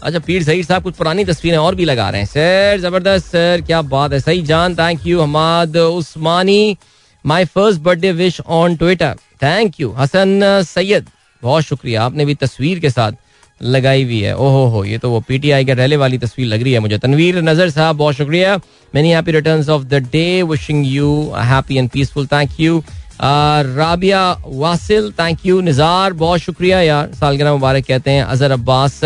[0.00, 3.62] अच्छा पीर सही साहब कुछ पुरानी तस्वीरें और भी लगा रहे हैं। सर ज़बरदस्त सर
[3.66, 6.76] क्या बात है। सही जान thank you Hammad Usmani
[7.24, 11.06] my first birthday wish on Twitter thank you Hasan Syed,
[11.42, 13.12] बहुत शुक्रिया। आपने भी तस्वीर के साथ
[13.60, 16.72] लगाई हुई है। ओहो हो, ये तो वो पीटीआई के रैले वाली तस्वीर लग रही
[16.72, 18.56] है मुझे। तनवीर नज़र साहब, बहुत शुक्रिया।
[18.94, 22.82] Many happy returns of the day wishing you happy and peaceful thank you
[23.20, 29.00] Rabia Wasil thank you Nizar बहुत शुक्रिया यार। सालगिरह मुबारक कहते हैं। अजहर अब्बास,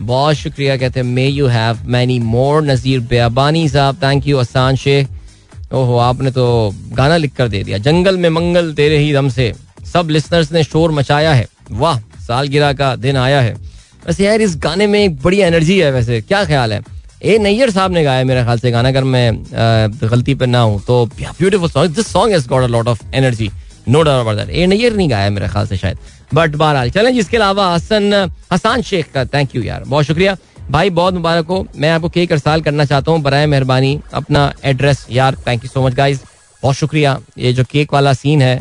[0.00, 4.76] बहुत शुक्रिया कहते हैं। May you have many more Nazir Bebani साहब थैंक यू असान
[4.76, 5.08] शेख,
[5.72, 9.52] ओहो, आपने तो गाना लिख कर दे दिया। जंगल में मंगल तेरे ही दम से।
[9.92, 13.54] सब लिसनर्स ने शोर मचाया है। वाह, सालगिरह का दिन आया है।
[14.06, 16.80] वैसे यार, इस गाने में एक बड़ी एनर्जी है वैसे। क्या ख्याल है?
[17.22, 19.42] ए, नैयर साहब ने गाया मेरे ख्याल से गाना, अगर मैं
[20.02, 23.50] गलती पे ना हूँ तो beautiful song this song has got a lot of energy
[23.88, 25.98] no doubt about that ए, नैयर नहीं गाया मेरे ख्याल से शायद।
[26.34, 30.36] बट बहरहाल, चलें जिसके अलावा हसन, हसान शेख का थैंक यू यार। बहुत शुक्रिया।
[30.70, 35.06] भाई, बहुत मुबारक हो। मैं आपको केक अरसाल करना चाहता हूँ बर मेहरबानी। अपना एड्रेस
[35.10, 36.20] यार thank you so much guys
[36.62, 38.56] बहुत शुक्रिया। ये जो केक वाला सीन है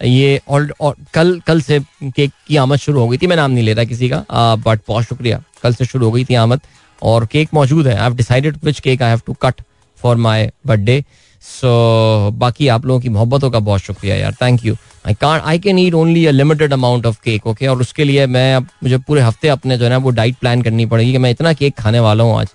[0.00, 3.50] ये और, और कल कल से केक की आमद शुरू हो गई थी मैं नाम
[3.50, 4.24] नहीं ले रहा किसी का
[4.56, 6.60] बट बहुत शुक्रिया। कल से शुरू हो गई थी आमद
[7.02, 9.60] और केक मौजूद है। I have decided which cake I have to cut
[10.00, 11.02] for my birthday
[11.42, 15.58] so बाकी आप लोगों की मोहब्बतों का बहुत शुक्रिया यार। Thank you I can I
[15.58, 18.98] can eat only a limited amount of cake okay और उसके लिए मैं अब मुझे
[18.98, 21.76] पूरे हफ़्ते अपने जो है ना वो डाइट प्लान करनी पड़ेगी कि मैं इतना केक
[21.78, 22.48] खाने वाला हूँ आज।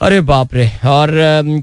[0.00, 1.10] अरे बाप रे। और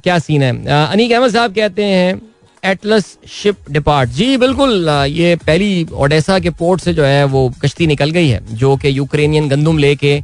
[0.03, 0.51] क्या सीन है?
[0.87, 2.19] अनीक अहमद साहब कहते हैं
[2.63, 7.87] एटलस शिप डिपार्ट जी, बिल्कुल ये पहली ओडेसा के पोर्ट से जो है, वो कश्ती
[7.87, 10.19] निकल गई है, जो कि यूक्रेनियन गंदुम लेके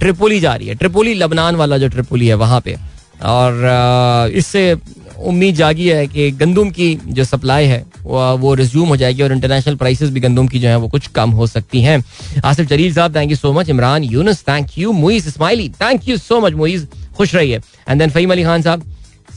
[0.00, 2.76] ट्रिपोली जा रही है। ट्रिपोली लबनान वाला जो ट्रिपोली है, वहाँ पे।
[3.24, 4.74] और इससे
[5.22, 9.76] उम्मीद जागी है कि गंदुम की जो सप्लाई है, वो रिज्यूम हो जाएगी और इंटरनेशनल
[9.76, 12.02] प्राइसेस भी गंदुम की जो है, वो कुछ कम हो सकती हैं।
[12.44, 16.16] आसिफ जलील साहब thank you so much Imran Yunus thank you Muiz Ismaili thank you
[16.16, 18.82] so much Muiz खुश रहिए। एंड देन फहीम अली खान साहब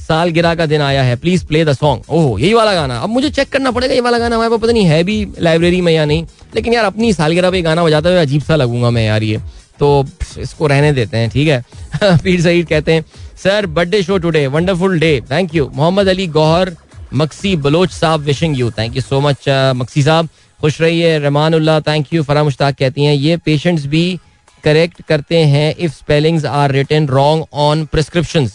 [0.08, 3.10] साल गिरा का दिन आया है। प्लीज़ प्ले द सॉन्ग ओह, यही वाला गाना। अब
[3.10, 6.06] मुझे चेक करना पड़ेगा, ये वाला गाना हमारे पता नहीं है भी लाइब्रेरी में या
[6.06, 9.42] नहीं। लेकिन यार, अपनी सालगिरह पे गाना बजाते हुए अजीब सा लगूँगा मैं यार ये।
[9.80, 10.06] तो
[10.40, 11.64] इसको रहने देते हैं, ठीक है?
[12.24, 13.06] पीर सईद कहते हैं
[13.44, 16.76] sir birthday show today wonderful day thank you Mohammad Ali Gauhar,
[17.14, 22.14] Maksi Baloch साहब wishing you thank you so much Maksi साहब। खुश रहिए रहमान थैंक
[22.14, 24.20] यू फरा मुश्ताक कहती हैं, ये पेशेंट्स भी
[24.64, 28.50] करेक्ट करते हैं if spellings are written wrong on prescription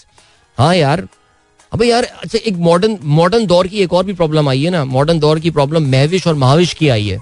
[0.58, 1.06] हाँ यार
[1.72, 4.84] अबे यार अच्छा एक मॉडर्न मॉडर्न दौर की एक और भी प्रॉब्लम आई है ना।
[4.84, 7.18] मॉडर्न दौर की प्रॉब्लम महविश और महाविश की आई है।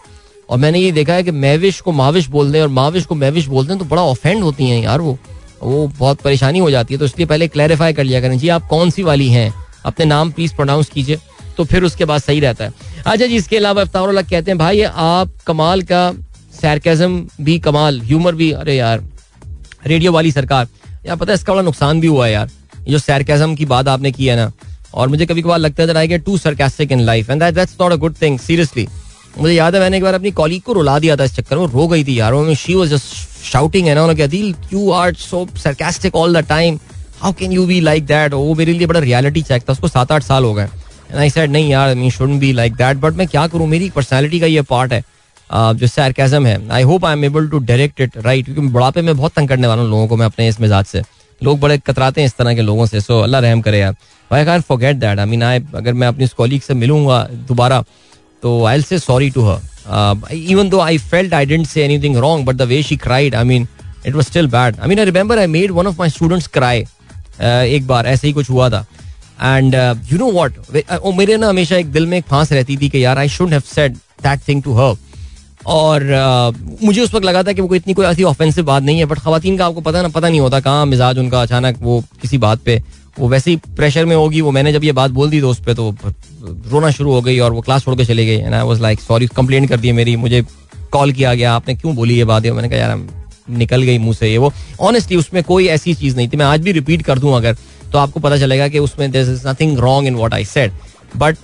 [0.49, 3.47] और मैंने ये देखा है कि महविश को महाविश बोल दें और महाविश को महविश
[3.47, 5.19] बोलते हैं तो बड़ा ऑफेंड होती हैं यार वो।
[5.63, 8.67] वो बहुत परेशानी हो जाती है तो इसलिए पहले क्लैरिफाई कर लिया करें। जी, आप
[8.69, 9.53] कौन सी वाली हैं?
[9.85, 11.19] अपने नाम प्लीज़ प्रोनाउंस कीजिए
[11.57, 12.73] तो फिर उसके बाद सही रहता है।
[13.07, 16.13] अच्छा जी, इसके अलावा अफ्तार कहते हैं, भाई, आप कमाल का
[16.61, 19.05] सैरकेजम भी कमाल ह्यूमर भी, अरे यार
[19.87, 20.69] रेडियो वाली सरकार।
[21.07, 22.51] यार, पता है इसका बड़ा नुकसान भी हुआ है यार।
[22.89, 24.51] जो सैरकेजम की बात आपने की है ना,
[24.95, 27.93] और मुझे कभी कभार लगता है I get to sarcastic in life and that's not
[27.93, 28.87] a good thing seriously
[29.39, 31.67] मुझे याद है मैंने एक बार अपनी कॉलीग को रुला दिया था इस चक्कर में
[31.67, 35.47] रो गई थी यार शी वाज जस्ट शाउटिंग है ना, उन्होंने दिल you are so
[35.57, 36.79] sarcastic all the time
[37.21, 40.13] how can you be like that वो मेरे लिए बड़ा रियलिटी चेक था, उसको सात
[40.13, 43.15] आठ साल हो गए। एंड आई सेड नहीं यार me shouldn't be like that but
[43.15, 43.67] मैं क्या करूँ?
[43.69, 45.03] मेरी पर्सनालिटी का ये पार्ट है
[45.51, 46.59] जो सैरकेजम है.
[46.71, 49.67] I hope I am able to direct it right क्योंकि बुढ़ापे में बहुत तंग करने
[49.67, 51.03] वाला हूँ लोगों को मैं अपने इस मिजाज से.
[51.43, 53.95] लोग बड़े कतराते हैं इस तरह के लोगों से सो अल्लाह रहम करे यार।
[54.31, 57.83] I can forget that I mean I अगर मैं अपनी कॉलीग से मिलूँगा दोबारा
[58.43, 62.47] तो I say sorry to her even though I felt I didn't say anything wrong
[62.47, 63.67] but the way she cried I mean
[64.07, 66.85] it was still bad I mean I remember I made one of my students cry
[67.41, 68.87] एक बार, ऐसे ही कुछ हुआ था।
[69.43, 69.75] And
[70.13, 70.55] you know what
[71.17, 73.63] मेरे ना हमेशा एक दिल में एक फांस रहती थी कि यार I should have
[73.75, 74.97] said that thing to her
[75.67, 78.99] और uh, मुझे उस वक्त लगा था कि वो इतनी कोई ऐसी ऑफेंसिव बात नहीं
[78.99, 82.05] है बट खातन का आपको पता ना पता नहीं होता कहाँ मिजाज उनका अचानक वो
[82.23, 82.83] किसी बात पे
[83.19, 85.61] वो वैसे ही प्रेशर में होगी वो मैंने जब ये बात बोल दी तो उस
[85.61, 85.95] पर तो
[86.43, 89.27] रोना शुरू हो गई और वो क्लास छोड़ के चले गई I was like sorry
[89.27, 90.47] complain कर दी मेरी मुझे
[90.93, 92.45] कॉल किया गया आपने क्यों बोली ये बात?
[92.45, 93.09] है मैंने कहा यार
[93.51, 96.61] निकल गई मुँह से ये वो। ऑनेस्टली उसमें कोई ऐसी चीज़ नहीं थी। मैं आज
[96.61, 97.57] भी रिपीट कर दूँ अगर
[97.93, 100.73] तो आपको पता चलेगा कि उसमें this is nothing wrong in what I said
[101.17, 101.39] but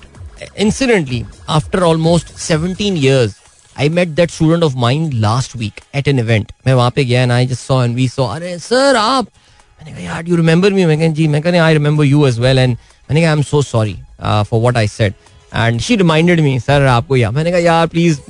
[0.59, 3.37] incidentally after almost 17 years
[3.79, 7.23] I met that student of mind last week at an event मैं वहाँ पे गया
[7.23, 10.73] and I just saw and we saw अरे sir आप मैंने कहा, यार you remember
[10.73, 13.43] me मैं जी, मैं कहने I remember you as well and मैंने कहा I am
[13.43, 15.15] so sorry for what I said
[15.55, 18.21] and she reminded me sir आपको यार मैंने कहा, यार please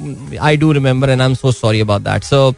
[0.40, 2.54] I do remember and I am so sorry about that so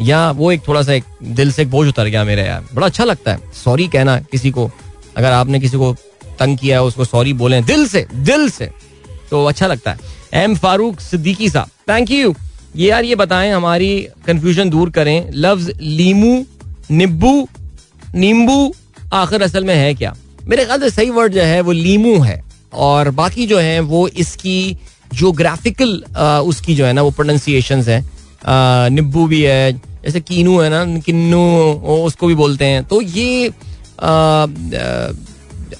[0.00, 2.86] yeah, वो एक थोड़ा सा एक दिल से एक बोझ उतर गया मेरे यार। बड़ा
[2.86, 4.70] अच्छा लगता है। सॉरी कहना किसी को,
[5.16, 5.92] अगर आपने किसी को
[6.38, 8.70] तंग किया है, उसको सॉरी बोले दिल से दिल से
[9.30, 9.98] तो अच्छा लगता है।
[10.32, 12.34] M Farooq Siddiqui sahab. Thank you
[12.76, 16.44] ये यार ये बताएँ, हमारी कंफ्यूजन दूर करें। लफ्ज लीमू,
[16.90, 17.48] निब्बू,
[18.14, 18.74] नींबू
[19.14, 20.14] आखिर असल में है क्या?
[20.44, 24.06] मेरे ख्याल से सही वर्ड जो है, वो लीमू है। और बाकी जो है, वो
[24.08, 24.76] इसकी
[25.10, 25.96] जोग्राफिकल
[26.44, 28.04] उसकी जो है ना, वो प्रोनाउंसिएशन है।
[28.90, 31.40] निब्बू भी है, जैसे कीनू है ना, किन्नू
[31.96, 33.48] उसको भी बोलते हैं। तो ये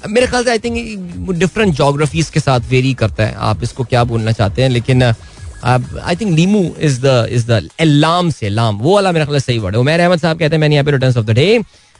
[0.08, 4.04] मेरे ख्याल से आई थिंक डिफरेंट जोग्राफीज के साथ वेरी करता है। आप इसको क्या
[4.04, 4.68] बोलना चाहते हैं?
[4.70, 9.40] लेकिन आई थिंक लीमू इज़ द इज़ द लाम से लाम वो वाला मेरा ख्याल
[9.40, 11.48] सही वर्ड है। उमर अहमद साहब कहते हैं, मैंने यहाँ पे return of the day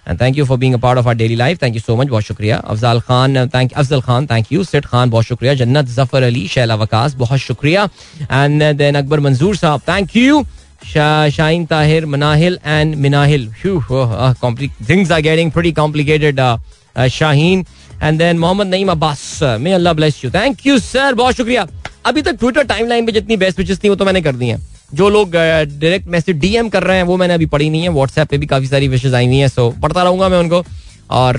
[0.07, 2.09] and thank you for being a part of our daily life thank you so much
[2.09, 6.23] बहुत शुक्रिया। Afzaal Khan thank Afzal Khan thank you seat Khan, बहुत शुक्रिया। जन्नत ज़फ़र
[6.23, 7.89] अली, शैला वकास, बहुत शुक्रिया।
[8.23, 10.45] And then Akbar Manzoor Sahab thank you
[10.87, 13.51] Shain Tahir, Manahil and Minahil.
[14.89, 16.41] Things are getting pretty complicated
[17.11, 17.65] Shaheen.
[18.03, 21.67] And then Mohammad Naeem Abbas may Allah bless you thank you sir बहुत शुक्रिया.
[22.07, 24.61] अभी तक Twitter timeline पे जितनी best witches थी, वो तो मैंने कर दी हैं.
[24.95, 27.89] जो लोग डायरेक्ट मैसेज डीएम कर रहे हैं, वो मैंने अभी पढ़ी नहीं है.
[27.89, 30.65] व्हाट्सएप पे भी काफ़ी सारी विशेष आई हुई हैं सो पढ़ता रहूँगा मैं उनको.
[31.11, 31.37] और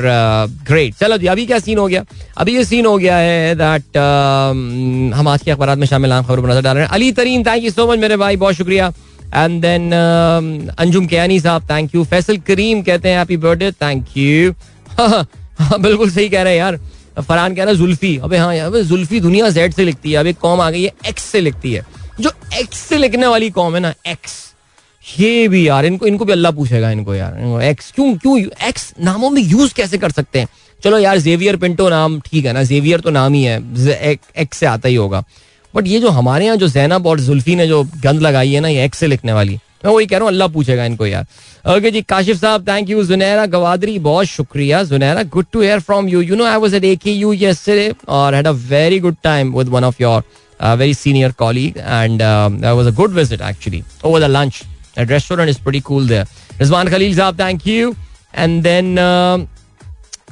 [0.67, 2.03] ग्रेट चलो जी, अभी क्या सीन हो गया?
[2.37, 3.97] अभी ये सीन हो गया है दैट
[5.15, 6.91] हम आज के अखबार में शामिल आम खबरों पर नज़र डाल रहे हैं.
[6.91, 8.91] Ali Tareen thank you so much मेरे भाई, बहुत शुक्रिया.
[9.35, 9.91] एंड देन
[10.77, 14.53] अंजुम कियानी साहब थैंक यू फैसल करीम कहते हैं हैप्पी बर्थडे थैंक यू
[15.79, 16.79] बिल्कुल सही कह रहे हैं यार।
[17.19, 20.33] फरहान कह रहा है जुल्फी। अबे हाँ यार जुल्फी दुनिया जेड से लिखती है। अभी
[20.35, 21.85] कॉम आ गई है एक्स से लिखती है।
[22.19, 24.39] जो एक्स से लिखने वाली कॉम है ना एक्स
[25.05, 29.29] ये भी यार, इनको इनको भी अल्लाह पूछेगा इनको यार। एक्स क्यों क्यों एक्स नामों
[29.29, 30.47] में यूज़ कैसे कर सकते हैं?
[30.83, 33.57] चलो यार जेवियर पिंटो नाम ठीक है ना जेवियर तो नाम ही है।
[34.35, 35.23] एक्स से आता ही होगा।
[35.73, 38.67] बट ये जो हमारे यहाँ जो जैनब और जुल्फी ने जो गंद लगाई है ना,
[38.67, 41.79] ये एक्स से लिखने वाली। मैं वही कह रहा हूँ अल्लाह पूछेगा इनको यार। ओके
[41.79, 46.07] okay, जी काशिफ साहब थैंक यू जुनैरा गवादरी बहुत शुक्रिया। Junaira good to hear from
[46.09, 49.67] you you know I was at AKU yesterday और had a very good time with
[49.69, 50.23] one of your
[50.77, 54.61] very senior colleague and was a good visit actually over the lunch
[54.99, 56.25] restaurant is pretty cool there
[56.59, 57.93] Rizwan Khalil Sahab thank you
[58.35, 58.97] and then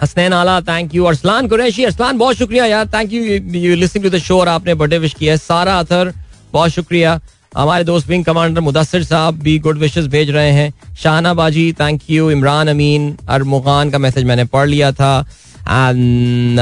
[0.01, 3.23] Hasnain Ala thank you Arsalan Qureshi Arsalan बहुत शुक्रिया यार। Thank you
[3.59, 6.13] you listening to the show और आपने birthday wish किया है। सारा अथर
[6.53, 7.19] बहुत शुक्रिया।
[7.51, 12.01] हमारे दोस्त विंग कमांडर मुदसर साहब भी गुड विशेस भेज रहे हैं। शाहना बाजी थैंक
[12.09, 15.19] यू इमरान अमीन अरमुगान का मैसेज मैंने पढ़ लिया था।
[15.62, 16.59] एंड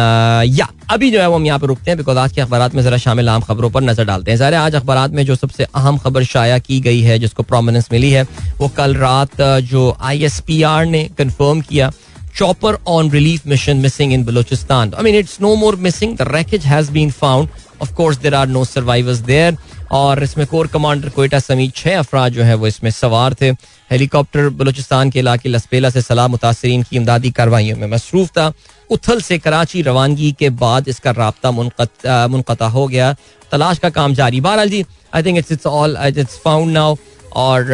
[0.49, 2.81] या, अभी जो है वो हम यहाँ पे रुकते हैं बिकॉज़ आज के अखबार में
[2.83, 5.97] जरा शामिल आम खबरों पर नज़र डालते हैं। ज़ाहिर आज अखबार में जो सबसे अहम
[5.97, 8.23] खबर शाया की गई है, जिसको प्रोमिनेंस मिली है,
[8.59, 11.91] वो कल रात जो आई एस पी आर ने कन्फर्म किया
[12.37, 16.65] chopper on relief mission missing in Balochistan I mean it's no more missing the wreckage
[16.65, 17.49] has been found
[17.81, 19.57] of course there are no survivors there
[19.91, 23.49] और इसमें core commander Quetta समेत छह अफराज जो है वो इसमें सवार थे।
[23.91, 28.51] हेलीकॉप्टर बलोचिस्तान के इलाके लसपेला से सलाह मुतासरीन की इमदादी कार्रवाइयों में मसरूफ था।
[28.89, 33.15] उथल से कराची रवानगी के बाद इसका रबता मुनकता हो गया।
[33.51, 36.95] तलाश का काम जारी। बहरहाल जी I think it's it's all it's found now
[37.35, 37.67] और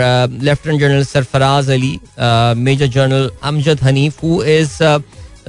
[0.44, 2.00] lieutenant general Sarfaraz Ali
[2.60, 4.82] major general Amjad Hanif who is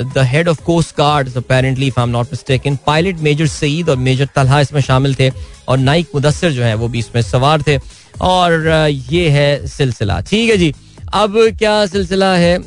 [0.00, 3.96] the head of coast guard apparently if I am not mistaken pilot major Saeed और
[3.98, 5.30] major Talha इसमें शामिल थे
[5.68, 7.78] और नाइक मुदसर जो है वो भी इसमें सवार थे
[8.22, 8.66] और
[9.10, 10.72] ये है सिलसिला। ठीक है जी,
[11.14, 12.58] अब क्या सिलसिला है?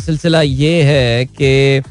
[0.00, 1.82] सिलसिला ये है कि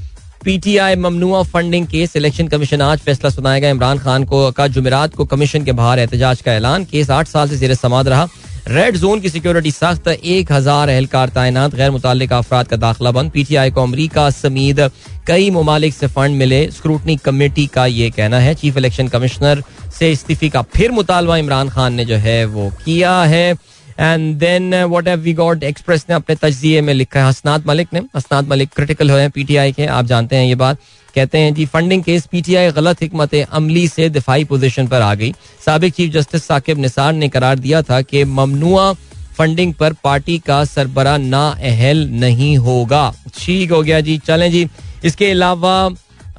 [0.45, 5.25] पीटीआई ममनुआ फंडिंग केस इलेक्शन कमीशन आज फैसला सुनाएगा। इमरान खान को का जुमेरात को
[5.25, 8.27] कमीशन के बाहर एहतजाज का ऐलान। केस आठ साल से जेर समाध रहा।
[8.67, 13.31] रेड जोन की सिक्योरिटी सख्त एक हज़ार एहलकार तैनात गैर मुतल अफराद का दाखिला बंद।
[13.31, 14.79] पी टी आई को अमरीका समीद
[15.27, 19.63] कई ममालिक से फंड मिले। स्क्रूटनी कमेटी का ये कहना है चीफ इलेक्शन कमिश्नर
[19.99, 23.51] से इस्तीफे का फिर मुतालबा इमरान खान ने जो है वो किया है।
[23.99, 27.93] And then what have we got express ने अपने तजिए में लिखा है, हसनात मलिक
[27.93, 30.77] ने। हसनात मलिक क्रिटिकल हुए हैं पीटीआई के, आप जानते हैं ये बात।
[31.15, 35.33] कहते हैं, जी फंडिंग केस पीटीआई गलत हमत अमली से दिफाई पोजीशन पर आ गई।
[35.65, 38.91] सबक चीफ जस्टिस साकिब निसार ने करार दिया था कि ममनुआ
[39.37, 44.67] फंडिंग पर पार्टी का सरबरा ना अहल नहीं होगा। ठीक हो गया जी। चलें जी।
[45.05, 45.89] इसके अलावा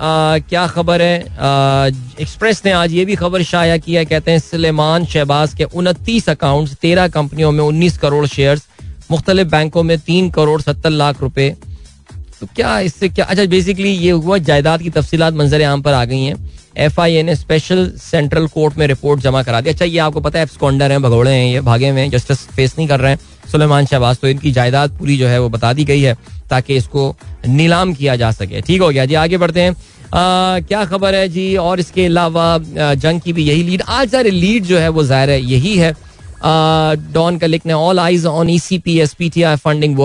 [0.00, 1.18] क्या खबर है?
[2.20, 6.72] एक्सप्रेस ने आज ये भी खबर शाया किया कहते हैं, सलेमान शहबाज के उनतीस अकाउंट
[6.82, 8.60] तेरह कंपनियों में उन्नीस करोड़ शेयर
[9.10, 11.54] मुख्तलिफ़ बैंकों में तीन करोड़ सत्तर लाख रुपए
[12.40, 16.04] तो क्या इससे क्या अच्छा बेसिकली ये हुआ जायदाद की तफसीत मंजर आम पर आ
[16.04, 16.36] गई हैं।
[16.78, 20.20] एफ़ आई ए ने स्पेशल सेंट्रल कोर्ट में रिपोर्ट जमा करा दी अच्छा ये आपको
[20.20, 23.12] पता है एब्सकॉन्डर हैं भगोड़े हैं ये भागे हुए हैं जस्टिस फेस नहीं कर रहे
[23.12, 23.18] हैं।
[23.52, 26.14] सुलेमान शहबाज तो इनकी जायदाद पूरी जो है वो बता दी गई है
[26.50, 27.14] ताकि इसको
[27.48, 31.28] नीलाम किया जा सके। ठीक हो गया जी आगे बढ़ते हैं। आ, क्या खबर है
[31.28, 31.56] जी?
[31.56, 32.58] और इसके अलावा
[32.94, 35.94] जंग की भी यही लीड आज सारे लीड जो है वो ज़ाहिर है यही है।
[37.12, 39.96] डॉन का लिखने all eyes on E C P S P T I funding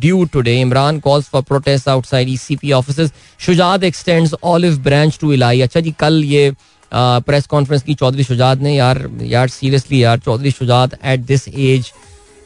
[0.00, 3.10] due today Imran calls for protest outside E C P office
[3.40, 6.50] Shujaat extends olive branch to Elahi अच्छा जी कल ये
[6.92, 11.92] प्रेस कॉन्फ्रेंस की चौधरी शुजात ने यार यार सीरियसली यार Chaudhry Shujaat at this age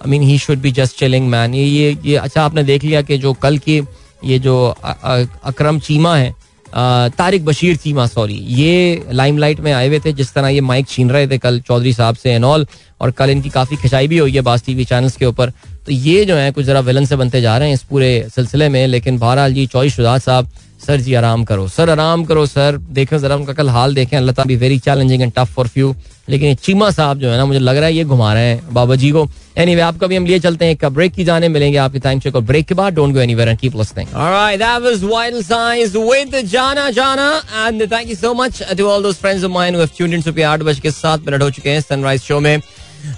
[0.01, 3.03] I mean he should be just chilling man ये ये ये अच्छा आपने देख लिया
[3.03, 3.81] कि जो कल की
[4.25, 6.35] ये जो अक्रम चीमा है
[6.73, 11.11] तारिक बशीर चीमा सॉरी ये लाइमलाइट में आए हुए थे, जिस तरह ये माइक छीन
[11.11, 12.67] रहे थे कल चौधरी साहब से एनऑल
[13.01, 15.51] और कल इनकी काफ़ी खिंचाई भी हुई है बास टीवी चैनल्स के ऊपर।
[15.87, 18.69] तो ये जो है, कुछ ज़रा विलन से बनते जा रहे हैं इस पूरे सिलसिले
[18.69, 20.49] में, लेकिन बहरहाल जी, चौधरी शुजात साहब,
[20.87, 24.45] सर जी, आराम करो। सर, आराम करो, सर। देखें जरा उनका कल हाल देखें। अल्लाह
[24.47, 25.95] भी very challenging and tough for few
[26.31, 28.97] लेकिन चीमा साहब जो है ना, मुझे लग रहा है ये घुमा रहे हैं बाबा
[28.97, 31.79] जी को। एनी वे आपका भी हम लिए चलते हैं, एक ब्रेक की जाने मिलेंगे
[31.79, 34.83] आपके टाइम चेक और ब्रेक के बाद don't go anywhere and keep listening alright that
[34.83, 39.45] was wild science with Jana Jana and thank you so much to all those friends
[39.45, 41.81] of mine who have tuned in सुबह 8 बज के 7 minute हो चुके हैं
[41.81, 42.61] sunrise show में।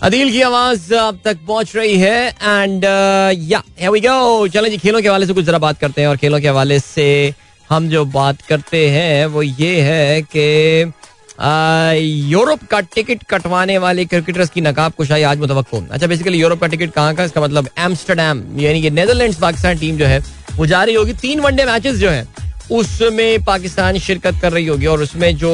[0.02, 5.00] अदील की आवाज़ अब तक पहुँच रही है एंड या वी गो चलें जी, खेलों
[5.02, 7.34] के हवाले से कुछ जरा बात करते हैं, और खेलों के हवाले से
[7.70, 10.92] हम जो बात करते हैं, वो ये है कि
[11.40, 16.66] यूरोप का टिकट कटवाने वाले क्रिकेटर्स की नकाब कुशाई आज मुतव अच्छा बेसिकली यूरोप का
[16.66, 17.24] टिकट कहाँ का?
[17.24, 20.18] इसका मतलब एम्स्टरडेम यानी कि नेदरलैंड पाकिस्तान टीम जो है,
[20.56, 22.26] वो जा रही होगी। तीन वनडे मैचेस जो है,
[22.70, 25.52] उसमें पाकिस्तान शिरकत कर रही होगी और उसमें जो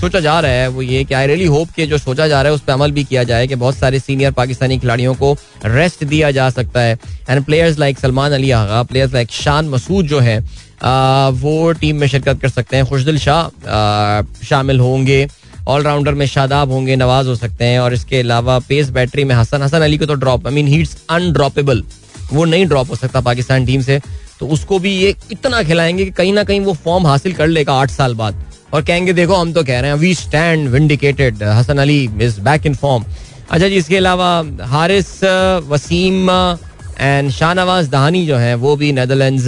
[0.00, 2.50] सोचा जा रहा है वो ये कि आई रियली होप के जो सोचा जा रहा
[2.50, 6.04] है उस पर अमल भी किया जाए कि बहुत सारे सीनियर पाकिस्तानी खिलाड़ियों को रेस्ट
[6.04, 6.98] दिया जा सकता है।
[7.30, 10.38] And players like Salman Ali Agha players like Shan Masood जो है
[10.84, 15.26] वो टीम में शिरकत कर सकते हैं। खुशदिल शाह शामिल होंगे।
[15.68, 19.62] ऑलराउंडर में शादाब होंगे, नवाज़ हो सकते हैं। और इसके अलावा पेस बैटरी में हसन
[19.62, 21.82] हसन अली को तो drop I mean he's undroppable
[22.32, 24.00] वो नहीं ड्रॉप हो सकता पाकिस्तान टीम से।
[24.40, 27.72] तो उसको भी ये इतना खिलाएँगे कि कहीं ना कहीं वो फॉर्म हासिल कर लेगा
[27.72, 31.78] आठ साल बाद। और कहेंगे, देखो, हम तो कह रहे हैं we stand vindicated Hasan
[31.78, 33.04] Ali is back in form
[33.50, 34.28] अच्छा जी, इसके अलावा
[34.66, 35.08] हारिस,
[35.68, 36.30] वसीम
[37.00, 39.40] एंड शाहनवाज दहानी जो है, वो भी नेदरलैंड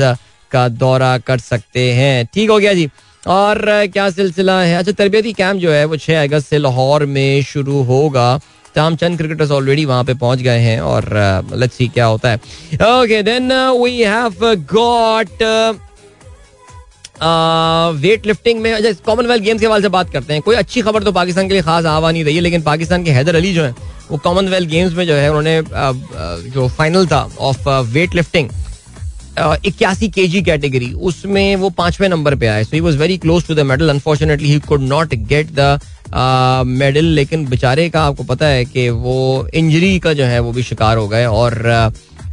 [0.53, 2.89] का दौरा कर सकते हैं। ठीक हो गया जी।
[3.29, 4.77] और क्या सिलसिला है?
[4.77, 8.39] अच्छा तरबियती कैंप जो है, वो छह अगस्त से लाहौर में शुरू होगा।
[8.77, 11.05] चंद क्रिकेटर्स ऑलरेडी वहाँ पे पहुँच गए हैं और
[11.55, 12.37] लेट्स सी क्या होता है।
[12.93, 14.35] Okay then we have
[14.73, 15.43] got
[18.01, 21.03] weight lifting में अच्छा कॉमनवेल्थ गेम्स के हवाले से बात करते हैं। कोई अच्छी खबर
[21.03, 23.63] तो पाकिस्तान के लिए खास आवा नहीं रही है लेकिन पाकिस्तान के हैदर अली जो
[23.65, 23.75] है,
[24.11, 25.63] वो कॉमनवेल्थ गेम्स में जो है, उन्होंने
[26.51, 28.51] जो फाइनल था ऑफ़ वेट लिफ्टिंग
[29.39, 33.47] इक्यासी के जी कैटेगरी उसमें वो पाँचवें नंबर पे आए so he was very close
[33.47, 35.79] to the medal unfortunately he could not get the
[36.69, 40.63] medal लेकिन बेचारे का आपको पता है कि वो इंजरी का जो है, वो भी
[40.63, 41.55] शिकार हो गए और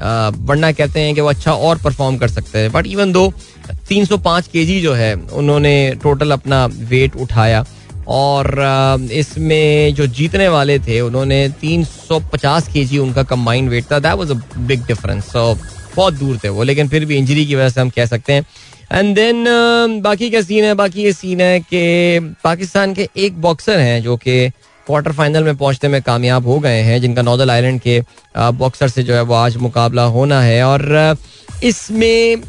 [0.01, 3.31] वरना कहते हैं कि वो अच्छा और परफॉर्म कर सकते हैं। बट इवन दो
[3.89, 7.65] 305 केजी जो है, उन्होंने टोटल अपना वेट उठाया
[8.07, 14.31] और इसमें जो जीतने वाले थे, उन्होंने 350 केजी उनका कंबाइंड वेट था। That was
[14.31, 15.53] a big difference so
[15.95, 18.45] बहुत दूर थे वो लेकिन फिर भी इंजरी की वजह से हम कह सकते हैं।
[18.91, 20.73] एंड देन uh, बाकी क्या सीन है?
[20.73, 24.49] बाकी ये सीन है कि पाकिस्तान के एक बॉक्सर हैं जो कि
[24.87, 27.99] क्वार्टर फाइनल में पहुँचने में कामयाब हो गए हैं जिनका नॉर्दल आइलैंड के
[28.37, 32.41] बॉक्सर uh, से जो है वो आज मुकाबला होना है। और uh, इसमें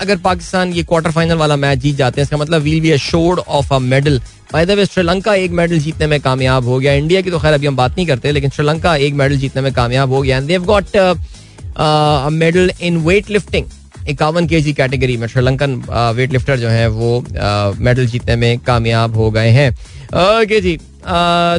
[0.00, 3.38] अगर पाकिस्तान ये क्वार्टर फाइनल वाला मैच जीत जाते हैं इसका मतलब we'll be assured
[3.40, 4.18] of a medal
[4.52, 7.54] by the way Sri Lanka एक मेडल जीतने में कामयाब हो गया। इंडिया की तो खैर
[7.54, 10.46] अभी हम बात नहीं करते लेकिन श्रीलंका एक मेडल जीतने में कामयाब हो गया। And
[10.46, 10.96] they got
[11.78, 13.64] medal in weight lifting
[14.08, 15.74] इक्यावन के जी कैटेगरी में। श्रीलंकन
[16.16, 17.24] वेट लिफ्टर जो है, वो
[17.78, 20.78] मेडल जीतने में कामयाब हो गए हैं। ओके जी।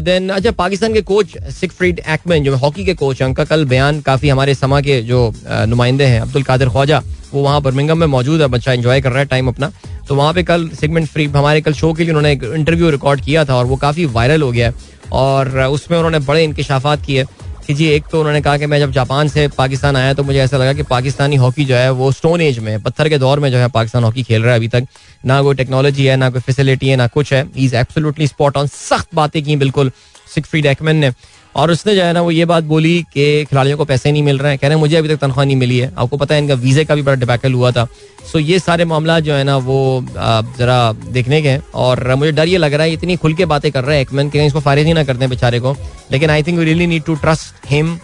[0.01, 3.99] देन अच्छा पाकिस्तान के कोच सिकफ्रीड एक्मैन जो हॉकी के कोच हैं, उनका कल बयान
[4.01, 7.01] काफ़ी हमारे समा के जो नुमाइंदे हैं, अब्दुल कादिर ख्वाजा,
[7.33, 9.71] वो वहाँ बर्मिंगम में मौजूद है, बच्चा एंजॉय कर रहा है टाइम अपना।
[10.07, 13.21] तो वहाँ पे कल सेगमेंट फ्री हमारे कल शो के लिए उन्होंने एक इंटरव्यू रिकॉर्ड
[13.21, 14.71] किया था और वो काफ़ी वायरल हो गया
[15.13, 17.25] और उसमें उन्होंने बड़े इंकशाफात किए।
[17.67, 20.39] कि जी, एक तो उन्होंने कहा कि मैं जब जापान से पाकिस्तान आया तो मुझे
[20.39, 23.49] ऐसा लगा कि पाकिस्तानी हॉकी जो है वो स्टोन एज में पत्थर के दौर में
[23.51, 24.87] जो है पाकिस्तान हॉकी खेल रहा है अभी तक।
[25.25, 28.67] ना कोई टेक्नोलॉजी है, ना कोई फैसिलिटी है, ना कुछ है। इज़ एब्सोल्युटली स्पॉट ऑन
[28.67, 29.91] सख्त बातें की बिल्कुल।
[30.35, 31.11] सिकफ्रीड एक्मन ने।
[31.57, 34.37] और उसने जो है ना वो ये बात बोली कि खिलाड़ियों को पैसे नहीं मिल
[34.37, 36.41] रहे हैं। कह रहे हैं, मुझे अभी तक तनख्वाह नहीं मिली है। आपको पता है
[36.41, 37.87] इनका वीजे का भी बड़ा डिबैकल हुआ था।
[38.31, 42.47] सो ये सारे मामला जो है ना वो जरा देखने के हैं। और मुझे डर
[42.47, 44.87] ये लग रहा है, इतनी खुल के बातें कर रहे हैं एकमैन के, इसको फारिज
[44.87, 45.75] ही ना करते हैं बेचारे को।
[46.11, 47.97] लेकिन I think we really need to trust him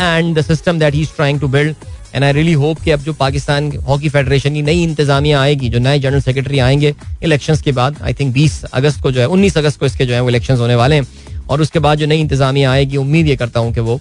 [0.00, 1.74] and the system that he is trying to build
[2.14, 5.78] and I really hope कि अब जो पाकिस्तान हॉकी फेडरेशन की नई इंतजामिया आएगी, जो
[5.78, 9.56] नए जनरल सेक्रेटरी आएँगे इलेक्शंस के बाद आई थिंक 20 अगस्त को जो है 19
[9.58, 11.06] अगस्त को इसके जो है वो इलेक्शंस होने वाले हैं।
[11.50, 14.00] और उसके बाद जो नई इंतजामिया आएगी, उम्मीद ये करता हूँ कि वो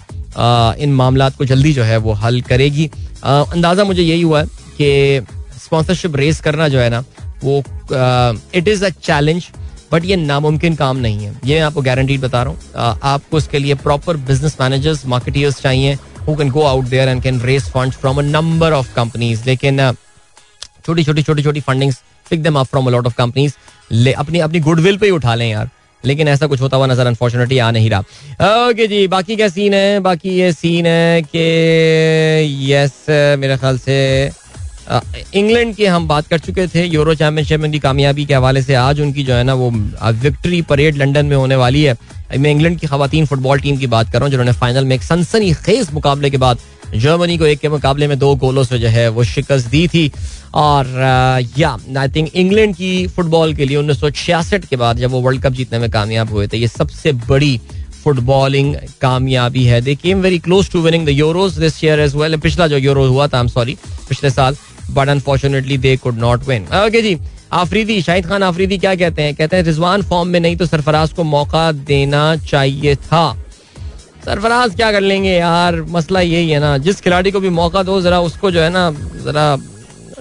[0.79, 2.89] इन मामला को जल्दी जो है वो हल करेगी।
[3.23, 4.45] अंदाज़ा मुझे यही हुआ है
[4.77, 5.25] कि
[5.61, 7.03] स्पॉन्सरशिप रेस करना जो है ना,
[7.43, 7.63] वो
[8.55, 9.47] it is a challenge
[9.91, 13.59] but ये नामुमकिन काम नहीं है। ये मैं आपको गारंटीड बता रहा हूँ। आपको इसके
[13.59, 15.93] लिए प्रॉपर बिज़नेस मैनेजर्स मार्केटियर्स चाहिए
[16.27, 19.91] who can go out there and can raise fund from a number of companies लेकिन
[20.85, 24.59] छोटी छोटी छोटी छोटी fundings pick them up from a lot of companies अपनी अपनी
[24.59, 25.69] गुडविल पे ही उठा लें यार।
[26.05, 29.73] लेकिन ऐसा कुछ होता हुआ नज़र अनफॉर्चुनेटली आ नहीं रहा। ओके जी, बाकी क्या सीन
[29.73, 29.99] है?
[30.01, 33.05] बाकी ये सीन है कि यस
[33.39, 33.99] मेरे ख्याल से
[35.35, 39.01] इंग्लैंड की हम बात कर चुके थे यूरो चैंपियनशिप की कामयाबी के हवाले से आज
[39.01, 39.69] उनकी जो है ना वो
[40.23, 41.95] विक्ट्री परेड लंदन में होने वाली है।
[42.37, 45.03] मैं इंग्लैंड की खातन फुटबॉल टीम की बात कर रहा हूँ, जिन्होंने फाइनल में एक
[45.03, 46.57] सनसनी खेज मुकाबले के बाद
[46.93, 50.11] जर्मनी को एक के मुकाबले में दो गोलों से जो है वो शिकस्त दी थी।
[50.55, 50.87] और
[51.57, 55.21] या आई थिंक इंग्लैंड की फुटबॉल के लिए उन्नीस सौ छियासठ के बाद जब वो
[55.21, 57.59] वर्ल्ड कप जीतने में कामयाब हुए थे ये सबसे बड़ी
[58.03, 62.37] फुटबॉलिंग कामयाबी है। They came very close to winning the euros this year as well
[62.37, 63.77] पिछला जो यूरो हुआ था एम सॉरी
[64.09, 64.55] पिछले साल
[64.91, 67.17] but unfortunately they could not win okay जी,
[67.53, 69.35] आफरीदी, शाहिद खान आफरीदी क्या कहते हैं?
[69.35, 73.40] कहते हैं, रिजवान फॉर्म में नहीं तो सरफराज को मौका देना चाहिए था।
[74.25, 75.81] सरफराज क्या कर लेंगे यार?
[75.89, 78.89] मसला यही है ना। जिस खिलाड़ी को भी मौका दो जरा उसको जो है ना
[79.23, 79.57] जरा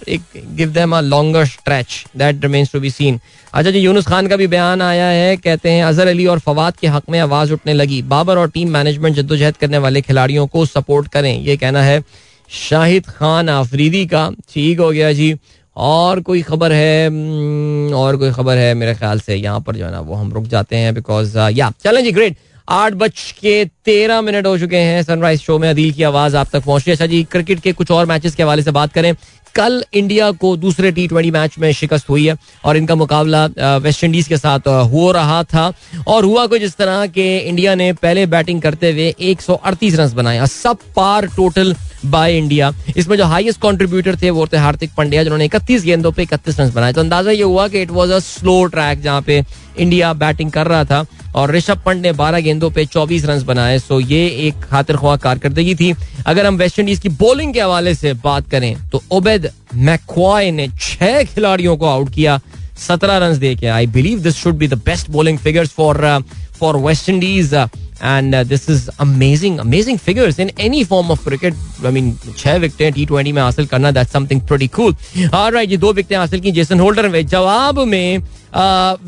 [0.08, 0.22] एक
[0.56, 3.20] give them a longer stretch that remains to be seen
[3.54, 6.76] अच्छा जी यूनुस खान का भी बयान आया है। कहते हैं अजहर अली और फवाद
[6.76, 10.64] के हक में आवाज़ उठने लगी। बाबर और टीम मैनेजमेंट जद्दोजहद करने वाले खिलाड़ियों को
[10.66, 12.02] सपोर्ट करें ये कहना है।
[12.50, 15.34] शाहिद खान आफरीदी का। ठीक हो गया जी।
[15.76, 17.06] और कोई खबर है?
[17.06, 19.34] हम्म, और कोई खबर है मेरे ख्याल से?
[19.36, 22.36] यहाँ पर जो है ना वो हम रुक जाते हैं बिकॉज़ या चलें जी ग्रेट
[22.70, 26.48] आठ बज के तेरह मिनट हो चुके हैं सनराइज शो में। अदील की आवाज़ आप
[26.52, 28.92] तक पहुँच। रही है अच्छा जी, क्रिकेट के कुछ और मैचेस के हवाले से बात
[28.92, 29.14] करें।
[29.54, 33.44] कल इंडिया को दूसरे टी ट्वेंटी मैच में शिकस्त हुई है और इनका मुकाबला
[33.78, 35.72] वेस्ट इंडीज के साथ हो रहा था
[36.06, 39.94] और हुआ कुछ इस तरह के इंडिया ने पहले बैटिंग करते हुए एक सौ अड़तीस
[39.94, 41.74] रन बनाए। सब पार टोटल
[42.06, 46.22] बाय इंडिया। इसमें जो हाईएस्ट कंट्रीब्यूटर थे वो थे हार्दिक पांड्या, जिन्होंने इकतीस गेंदों पे
[46.22, 49.42] इकतीस रन बनाए। तो अंदाज़ा ये हुआ कि it was a slow track जहाँ पे
[49.78, 51.04] इंडिया बैटिंग कर रहा था।
[51.36, 55.16] और ऋषभ पंत ने 12 गेंदों पे 24 रन बनाए, सो ये एक खातिर ख्वाह
[55.18, 55.94] कारकर्दगी थी।
[56.26, 60.68] अगर हम वेस्ट इंडीज की बॉलिंग के हवाले से बात करें तो ओबेद मैकवाय ने
[60.70, 62.40] छह खिलाड़ियों को आउट किया,
[62.78, 65.96] सत्रह रन दे के I believe this should be the best bowling figures for
[66.60, 71.54] for West Indies and this is amazing amazing figures in any form of cricket
[71.86, 74.94] I mean छह विकेटें टी ट्वेंटी में हासिल करना that something pretty cool
[75.34, 78.22] alright ये दो विकेटें हासिल की Jason Holder में जवाब में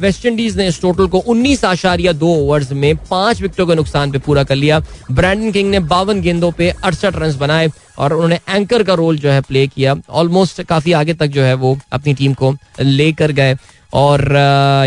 [0.00, 4.12] वेस्ट इंडीज ने इस टोटल को उन्नीस आशारिया दो ओवर्स में पाँच विकेटों के नुकसान
[4.12, 4.78] पे पूरा कर लिया।
[5.10, 9.30] ब्रैंडन किंग ने बावन गेंदों पे अड़सठ रन बनाए और उन्होंने एंकर का रोल जो
[9.30, 13.56] है प्ले किया। ऑलमोस्ट काफ़ी आगे तक जो है वो अपनी टीम को लेकर गए।
[13.92, 14.22] और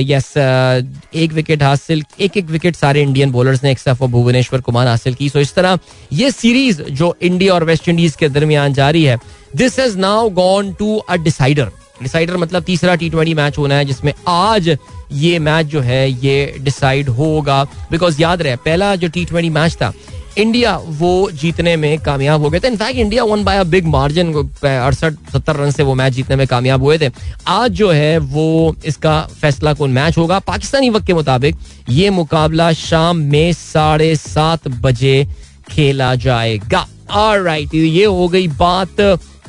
[0.01, 4.87] यस एक विकेट हासिल, एक एक विकेट सारे इंडियन बॉलर्स ने एक्सेप्ट फॉर भुवनेश्वर कुमार
[4.87, 5.77] हासिल की। सो इस तरह
[6.13, 9.17] ये सीरीज़ जो इंडिया और वेस्ट इंडीज के दरमियान जारी है
[9.55, 13.85] this has now gone to a decider decider मतलब तीसरा टी ट्वेंटी मैच होना है,
[13.85, 14.67] जिसमें आज
[15.11, 19.73] ये मैच जो है, ये डिसाइड होगा। बिकॉज़ याद रहे, पहला जो टी ट्वेंटी मैच
[19.73, 19.91] था
[20.37, 25.13] इंडिया वो जीतने में कामयाब हो गए थे। In fact India won by big margin अड़सठ,
[25.33, 27.09] सत्तर रन से वो मैच जीतने में कामयाब हुए थे।
[27.47, 30.39] आज जो है, वो इसका फैसला कौन मैच होगा?
[30.39, 31.55] पाकिस्तानी वक्त के मुताबिक
[31.89, 35.25] ये मुकाबला शाम में साढ़े सात बजे
[35.69, 38.95] खेला जाएगा। राइट ये हो गई बात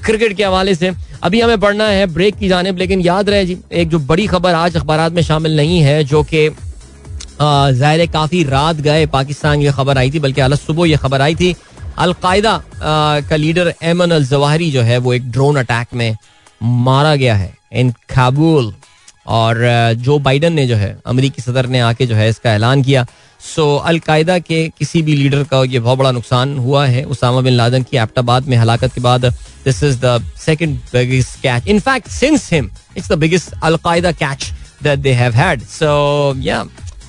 [0.05, 0.91] क्रिकेट के हवाले से।
[1.22, 4.55] अभी हमें पढ़ना है ब्रेक की जाने लेकिन याद रहे जी, एक जो बड़ी खबर
[4.55, 6.49] आज अखबार में शामिल नहीं है, जो कि
[7.41, 11.34] ज़ाहिर काफ़ी रात गए, पाकिस्तान ये खबर आई थी, बल्कि अलग सुबह ये खबर आई
[11.34, 11.55] थी।
[11.99, 12.61] अलकायदा
[13.28, 16.16] का लीडर एमन अल जवाहरी जो है, वो एक ड्रोन अटैक में
[16.62, 18.72] मारा गया है इन काबुल।
[19.28, 19.59] और
[19.99, 23.05] जो बाइडन ने जो है, अमरीकी सदर ने आके जो है इसका ऐलान किया।
[23.41, 27.53] सो, अलकायदा के किसी भी लीडर का ये बहुत बड़ा नुकसान हुआ है। उसामा बिन
[27.53, 29.24] लादन की एबटाबाद में हलाकत के बाद
[29.64, 34.51] this is the second biggest catch in fact since him it's the biggest Al Qaeda catch
[34.82, 36.64] that they have had so yeah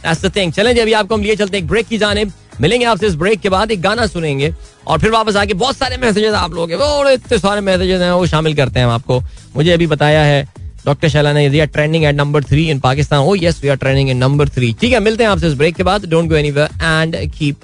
[0.07, 2.25] that's the thing चलें जी अभी आपको हम लिए चलते हैं एक ब्रेक की जाने
[2.61, 4.53] मिलेंगे आपसे इस ब्रेक के बाद एक गाना सुनेंगे
[4.87, 8.25] और फिर वापस आके बहुत सारे मैसेजेस आप लोगों के इतने सारे मैसेजेस हैं वो
[8.27, 9.19] शामिल करते हैं हम आपको।
[9.55, 10.47] मुझे अभी बताया है
[10.85, 14.09] डॉक्टर शैला ने दिया trending at number three in Pakistan oh yes we are trending
[14.09, 16.69] in number three ठीक है मिलते हैं आपसे इस ब्रेक के बाद। Don't go anywhere
[16.83, 17.57] and keep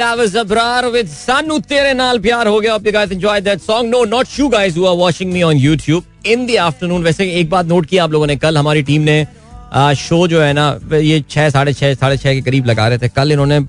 [0.00, 2.72] that was Abrar with Sanu Tere Naal Pyar Ho Gaya.
[2.72, 3.90] Hope you guys enjoyed that song.
[3.90, 6.04] No, not you guys who are watching me on YouTube.
[6.24, 7.02] In the afternoon.
[7.04, 9.16] वैसे एक बात note किया आप लोगों ने कल हमारी team ने
[9.96, 13.08] शो जो है ना, ये छह, साढ़े छह साढ़े छह के करीब लगा रहे थे।
[13.10, 13.60] कल इन्होंने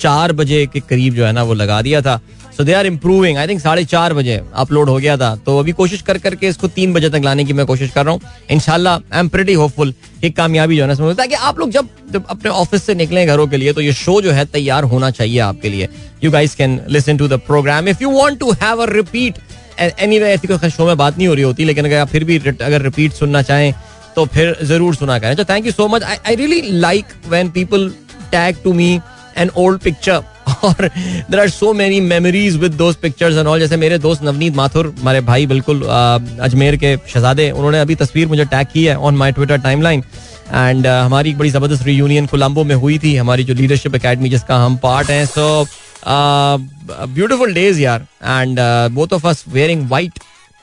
[0.00, 2.20] चार बजे के करीब जो है ना, वो लगा दिया था।
[2.56, 5.72] So they are improving I think साढ़े चार बजे अपलोड हो गया था। तो अभी
[5.72, 8.94] कोशिश कर, करके इसको तीन बजे तक लाने की मैं कोशिश कर रहा हूँ। इनशाला
[8.94, 12.50] आई एम प्रेटी होपफुल कि कामयाबी जो है ना ताकि आप लोग जब जब अपने
[12.52, 15.68] ऑफ़िस से निकले घरों के लिए तो ये शो जो है तैयार होना चाहिए आपके
[15.68, 15.88] लिए।
[16.24, 19.38] You guys can listen to the programme if you want to have a repeat
[20.18, 22.38] anyway ऐसी कोई शो में बात नहीं हो रही होती, लेकिन अगर आप फिर भी
[22.38, 23.72] अगर रिपीट सुनना चाहें
[24.16, 27.88] तो फिर ज़रूर सुना करें। तो thank you so much I really like when people
[28.32, 29.00] tag to me
[29.38, 30.22] an old picture
[30.64, 30.88] और
[31.30, 34.94] there are so many memories with those pictures and all जैसे मेरे दोस्त नवनीत माथुर,
[35.00, 39.32] हमारे भाई बिल्कुल अजमेर के शहजादे, उन्होंने अभी तस्वीर मुझे टैग की है on my
[39.32, 40.02] Twitter timeline
[40.50, 44.56] and हमारी एक बड़ी ज़बरदस्त रीयूनियन कोलम्बो में हुई थी। हमारी जो लीडरशिप अकेडमी जिसका
[44.64, 45.66] हम पार्ट हैं सो
[46.06, 48.58] ब्यूटिफुल डेज़ यार। And
[48.94, 50.18] both of us wearing white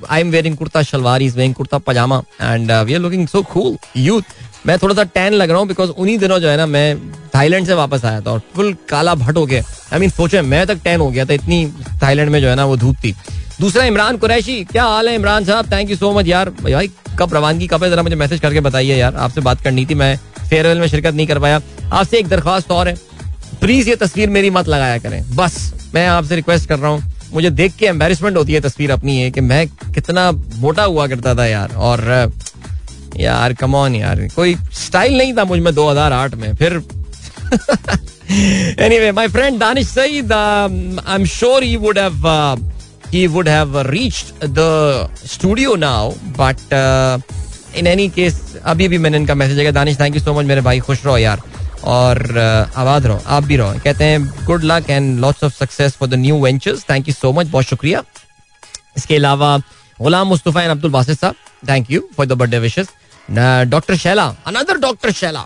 [0.09, 3.77] I am wearing kurta shalwar is wearing kurta pyjama and we are looking so cool
[3.97, 4.21] youth
[4.67, 7.67] मैं थोड़ा सा टैन लग रहा हूँ बिकॉज़ उन्हीं दिनों जो है ना मैं थाईलैंड
[7.67, 10.79] से वापस आया था और फुल काला भट हो गया। आई मीन सोचे, मैं तक
[10.83, 11.65] टैन हो गया था, इतनी
[12.01, 13.15] थाईलैंड में जो है ना वो धूप थी।
[13.61, 15.71] दूसरा, इमरान कुरैशी, क्या हाल है Imran sahab?
[15.71, 16.89] Thank you so much यार। भाई,
[17.19, 17.89] कब रवानगी, कब है?
[17.89, 20.15] जरा मुझे मैसेज करके बताइए यार। आपसे बात करनी थी, मैं
[20.49, 21.61] फेयरवेल में शिरकत नहीं कर पाया।
[21.93, 22.95] आपसे एक दरख्वास्त और है।
[23.61, 27.01] प्लीज़ ये तस्वीर मेरी मत लगाया करें। बस, मैं आपसे रिक्वेस्ट कर रहा हूँ।
[27.33, 31.35] मुझे देख के एम्बेरसमेंट होती है तस्वीर अपनी है कि मैं कितना मोटा हुआ करता
[31.35, 32.31] था यार। और
[33.17, 36.83] यार कमॉन यार। कोई स्टाइल नहीं था मुझमें 2008 में। फिर
[38.79, 40.67] anyway my friend Danish Saeed uh,
[41.13, 42.55] I'm sure he would have uh,
[43.13, 44.27] he would have reached
[44.57, 44.69] the
[45.33, 47.21] studio now but uh,
[47.77, 48.31] in
[48.65, 51.17] अभी भी मैंने इनका मैसेज है Danish thank you so much मेरे भाई खुश रहो
[51.17, 51.41] यार।
[51.83, 52.37] और
[52.77, 56.13] आबाद रहो, आप भी रहो। कहते हैं good luck and lots of success for the
[56.13, 58.03] new ventures thank you so much बहुत शुक्रिया।
[58.97, 59.57] इसके अलावा,
[59.99, 61.35] Ghulam Mustafa and Abdul Basit sahab
[61.69, 62.87] thank you for the birthday wishes
[63.31, 65.45] doctor Shaila another doctor Shaila.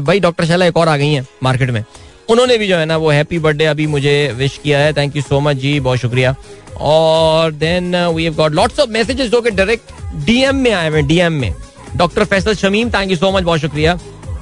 [0.00, 1.84] भाई doctor Shaila एक और आ गई हैं market में।
[2.28, 5.22] उन्होंने भी जो है ना, वो हैप्पी बर्थडे अभी मुझे विश किया है। थैंक यू
[5.22, 6.34] सो मच जी, बहुत शुक्रिया।
[6.80, 9.92] और then we have got lots of messages जो कि डायरेक्ट
[10.26, 11.54] डीएम में आए हुए डीएम में।
[11.96, 13.98] Doctor Faisal Shamim thank you so much बहुत शुक्रिया।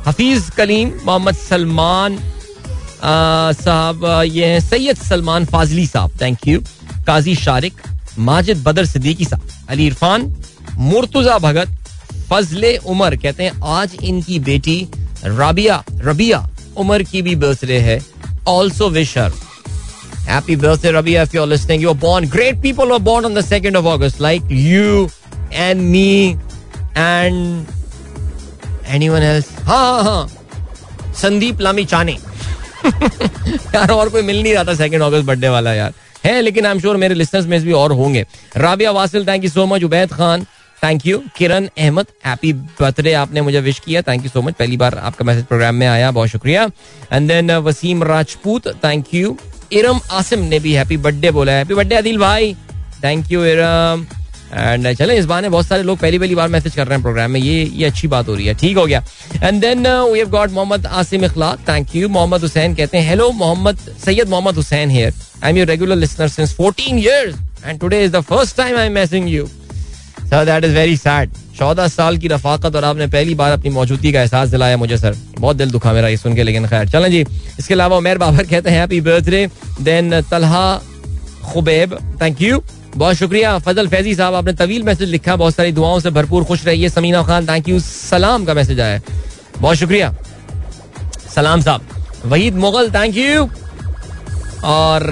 [0.06, 2.18] हफीज कलीम मोहम्मद सलमान
[3.04, 6.60] साहब ये हैं सैयद सलमान फाजली साहब थैंक यू
[7.06, 7.80] काजी शारिक
[8.28, 10.32] माजिद बदर सिद्दीकी साहब अली इरफान
[10.90, 11.68] मुर्तुजा भगत
[12.30, 14.76] फजले उमर कहते हैं आज इनकी बेटी
[15.24, 16.46] राबिया रबिया
[16.84, 18.00] उमर की भी बर्थडे है
[18.48, 19.42] also wish her
[20.26, 21.82] Happy birthday, Rabia, if you're listening.
[21.82, 22.26] You were born.
[22.34, 25.10] Great people were born on the 2nd of August, like you
[25.52, 26.38] and me
[26.96, 27.66] and
[28.86, 29.53] anyone else.
[29.64, 32.12] हाँ हाँ हाँ। संदीप लामी चाने।
[33.74, 35.92] यार और कोई मिल नहीं रहा था सेकंड अगस्त बर्थडे वाला यार।
[36.24, 38.24] है लेकिन आई एम श्योर मेरे लिस्टर्स में भी और होंगे।
[38.56, 40.44] Rabia Wasil thank you so much Ubaid Khan
[40.82, 44.76] thank you Kiran Ahmed happy birthday आपने मुझे विश किया। थैंक यू सो मच पहली
[44.76, 46.68] बार आपका मैसेज प्रोग्राम में आया बहुत शुक्रिया।
[47.12, 49.36] And then Waseem Rajput thank you
[49.72, 52.54] Iram Asim ने भी हैप्पी बर्थडे बोला हैप्पी बर्थडे आदिल भाई।
[53.04, 54.06] Thank you Iram.
[54.54, 57.30] एंड चले, इस बार बहुत सारे लोग पहली पहली बार मैसेज कर रहे हैं प्रोग्राम
[57.30, 59.02] में। ये ये अच्छी बात हो रही है। ठीक हो गया।
[59.42, 63.30] And then we have got Mohammad Asim Ikhlaq thank you Mohammad Hussain कहते हैं hello
[63.32, 67.34] Mohammad Syed Mohammad Hussain here I am your regular listener since 14 years
[67.66, 71.32] and today is the first time I am messaging you sir that is very sad
[71.58, 75.16] चौदह साल की रफाकत और आपने पहली बार अपनी मौजूदगी का एहसास दिलाया मुझे सर
[75.38, 77.24] बहुत दिल दुखा मेरा ये सुन के, लेकिन खैर। चलें जी।
[77.58, 79.46] इसके अलावा उमेर बाबर कहते हैं happy birthday
[79.80, 80.80] then Talha
[81.44, 82.62] Khubaib thank you
[82.96, 86.64] बहुत शुक्रिया फजल फैजी साहब, आपने तवील मैसेज लिखा, बहुत सारी दुआओं से भरपूर खुश
[86.66, 89.00] रहिए। समीना खान थैंक यू सलाम का मैसेज आया।
[89.58, 90.14] बहुत शुक्रिया।
[91.34, 91.86] सलाम साहब।
[92.26, 93.48] वहीद मुगल थैंक यू
[94.64, 95.02] और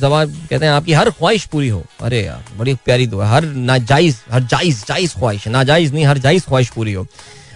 [0.00, 4.16] जवाब कहते हैं, आपकी हर ख्वाहिश पूरी हो। अरे यार, बड़ी प्यारी दुआ हर नाजायज,
[4.32, 7.06] हर जायज़ जायज़ ख्वाहिश नाजायज नहीं, हर जायज़ ख्वाहिश पूरी हो।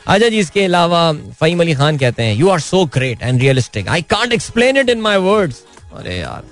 [0.06, 3.88] अच्छा जी, इसके अलावा फ़हीम अली खान कहते हैं you are so great and realistic
[3.88, 5.62] I can't explain it in my words
[5.96, 6.42] अरे यार,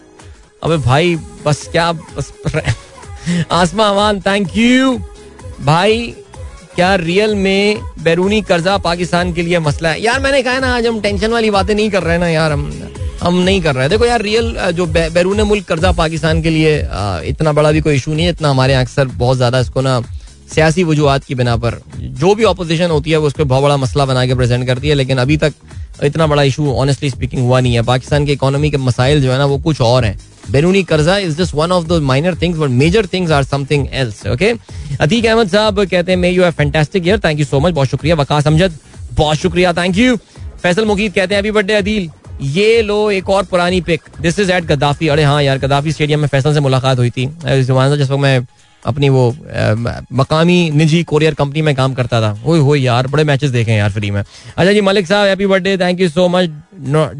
[0.65, 1.17] अबे भाई,
[1.47, 2.33] बस क्या, बस
[3.53, 4.99] आसमा अमान थैंक यू
[5.63, 6.15] भाई,
[6.75, 10.03] क्या रियल में बैरूनी कर्जा पाकिस्तान के लिए मसला है?
[10.03, 12.53] यार, मैंने कहा ना, आज हम टेंशन वाली बातें नहीं कर रहे हैं ना यार,
[12.53, 12.71] हम
[13.23, 16.77] हम नहीं कर रहे। हैं देखो यार रियल जो बैरून मुल्क कर्जा पाकिस्तान के लिए
[17.29, 20.01] इतना बड़ा भी कोई इशू नहीं है, इतना हमारे यहाँ अक्सर बहुत ज़्यादा इसको ना
[20.55, 24.05] सियासी वजूहत की बिना पर, जो भी अपोजिशन होती है, वो उसको बहुत बड़ा मसला
[24.07, 25.55] बना के प्रेजेंट करती है, लेकिन अभी तक
[26.05, 29.39] इतना बड़ा इशू ऑनेस्टली स्पीकिंग हुआ नहीं है। पाकिस्तान की इकोनॉमी के मसाइल जो है
[29.39, 30.19] ना, वो कुछ और हैं।
[30.51, 34.27] बैरूनी कर्जा is just one of the minor things but major things are something else
[34.27, 34.53] okay
[35.01, 37.89] Atiq Ahmed sahab कहते हैं may you have fantastic year thank you so much बहुत
[37.89, 38.79] शुक्रिया, वकास अमजद
[39.15, 40.17] बहुत शुक्रिया थैंक यू
[40.63, 42.11] फैसल मुकीद कहते हैं अभी बर्थडे अदील
[42.43, 46.21] ये लो एक और पुरानी pic this is at Gaddafi अरे हाँ यार गद्दाफी स्टेडियम
[46.21, 48.41] में फैसल से मुलाकात हुई थी। जिस वक्त मैं
[48.87, 49.35] अपनी वो
[50.13, 53.79] मकामी निजी कोरियर कंपनी में काम करता था। हो हो यार बड़े मैचेस देखे हैं
[53.79, 56.51] यार फ्री में। अच्छा जी Malik sahab happy birthday thank you so much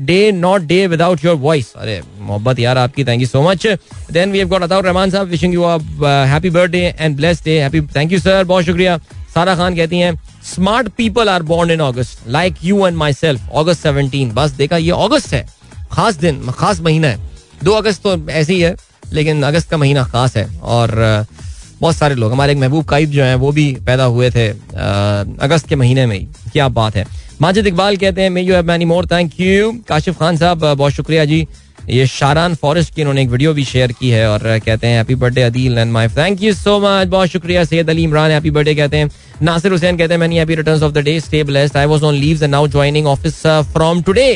[0.07, 3.67] day not day without your voice अरे मोहब्बत यार आपकी thank you so much
[4.13, 7.81] then we have got Ataur Rahman sahab wishing you happy birthday and blessed day happy
[7.97, 8.99] thank you sir बहुत शुक्रिया।
[9.35, 13.83] सारा खान कहती हैं smart people are born in August like you and myself August
[13.83, 15.47] seventeen बस देखा ये August है।
[15.93, 17.19] खास दिन खास महीना है।
[17.65, 18.75] दो अगस्त तो ऐसे ही है
[19.13, 21.48] लेकिन अगस्त का महीना खास है। और uh,
[21.81, 24.49] बहुत सारे लोग, हमारे एक महबूब काइब जो हैं, वो भी पैदा हुए थे
[25.41, 27.05] अगस्त के महीने में ही। क्या बात है।
[27.41, 30.93] माजिद इकबाल कहते हैं may you have many more thank you Kashif Khan sahab बहुत
[30.93, 31.47] शुक्रिया जी।
[31.89, 35.15] ये शारान फॉरेस्ट की इन्होंने एक वीडियो भी शेयर की है और कहते हैं happy
[35.15, 38.75] birthday Adeel and my thank you so much बहुत शुक्रिया, सैयद अली इमरान हैप्पी बर्थडे
[38.75, 39.11] कहते हैं।
[39.43, 42.15] नासिर हुसैन कहते हैं many happy returns of the day stay blessed I was on
[42.15, 43.41] leaves and now joining office
[43.73, 44.29] from today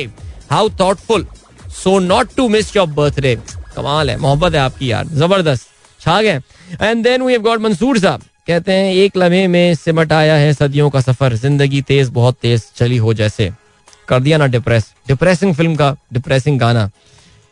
[0.50, 1.26] how thoughtful
[1.74, 3.36] so not to miss your birthday
[3.76, 5.66] कमाल है, मोहब्बत है आपकी यार, ज़बरदस्त।
[6.02, 6.40] छा गए।
[6.82, 10.52] And then we have got Mansoor sahab कहते हैं, एक लम्हे में सिमट आया है
[10.52, 13.50] सदियों का सफ़र। ज़िंदगी तेज, बहुत तेज चली हो जैसे।
[14.08, 16.90] कर दिया ना डिप्रेस डिप्रेसिंग फ़िल्म का डिप्रेसिंग गाना।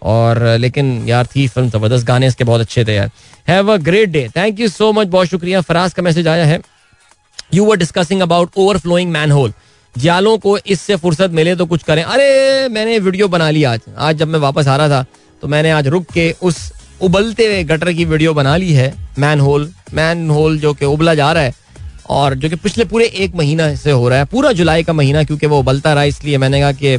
[0.02, 3.10] और, लेकिन यार थी फ़िल्म ज़बरदस्त। गाने इसके बहुत अच्छे थे यार।
[3.48, 6.60] Have a great day thank you so much बहुत शुक्रिया। फराज का मैसेज आया है।
[7.54, 9.52] You were discussing about overflowing manhole
[9.94, 14.16] जालों को इससे फुर्सत मिले तो कुछ करें। अरे, मैंने वीडियो बना ली आज। आज
[14.16, 15.04] जब मैं वापस आ रहा था
[15.42, 16.70] तो मैंने आज रुक के उस
[17.02, 21.14] उबलते हुए गटर की वीडियो बना ली है मैन होल मैन होल जो कि उबला
[21.14, 21.54] जा रहा है
[22.10, 25.22] और जो कि पिछले पूरे एक महीना से हो रहा है, पूरा जुलाई का महीना
[25.24, 26.96] क्योंकि वो उबलता रहा, इसलिए मैंने कहा कि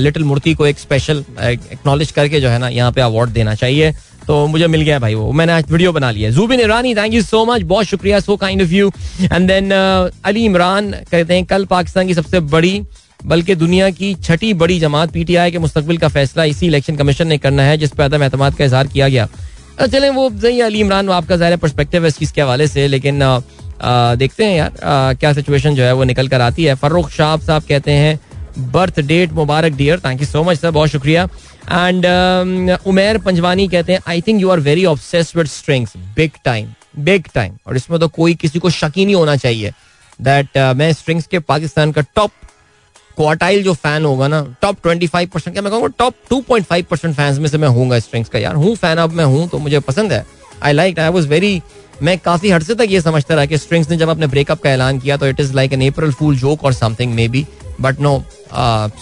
[0.00, 3.92] लिटिल मूर्ति को एक स्पेशल एक्नॉलेज करके जो है ना, यहाँ पे अवार्ड देना चाहिए।
[4.26, 7.22] तो मुझे मिल गया भाई वो, मैंने आज वीडियो बना लिया Zubin Irani thank you
[7.22, 8.90] so much बहुत शुक्रिया so kind of you
[9.22, 12.80] and then Ali Imran कहते हैं, कल पाकिस्तान की सबसे बड़ी
[13.24, 17.38] बल्कि दुनिया की छठी बड़ी जमात पीटीआई के मुस्तबिल का फैसला इसी इलेक्शन कमीशन ने
[17.38, 19.28] करना है, जिस पर अदम एतम का इजहार किया गया।
[19.82, 23.20] चले, वो सही अली इमरान आपका ज़ाहिर परस्पेक्टिव है इस चीज़ के हवाले से, लेकिन
[24.18, 27.62] देखते हैं यार क्या सिचुएशन जो है वो निकल कर आती है। फर्रुख शाह साहब
[27.68, 28.18] कहते हैं
[28.72, 31.24] birth date Mubarak dear thank you so much sir बहुत शुक्रिया।
[31.64, 32.06] एंड
[32.86, 36.68] उमेर पंजवानी कहते हैं I think you are very obsessed with strings big time
[37.00, 39.72] big time और इसमें तो कोई किसी को शक नहीं होना चाहिए
[40.20, 42.30] दैट मैं स्ट्रिंग्स के पाकिस्तान का टॉप
[43.16, 46.66] क्वार्टाइल जो फ़ैन होगा ना टॉप ट्वेंटी फाइव परसेंट क्या मैं कहूँगा top two point
[46.66, 49.48] five percent fans में से मैं हूँ स्ट्रिंग्स का यार। हूँ फ़ैन अब मैं हूँ
[49.48, 50.24] तो मुझे पसंद है।
[50.62, 51.60] I like I was very
[52.02, 54.98] मैं काफ़ी हर्षे तक ये समझता रहा कि स्ट्रिंग्स ने जब अपने ब्रेकअप का ऐलान
[55.00, 57.46] किया तो it is like an April fool joke और something may be
[57.80, 58.22] but no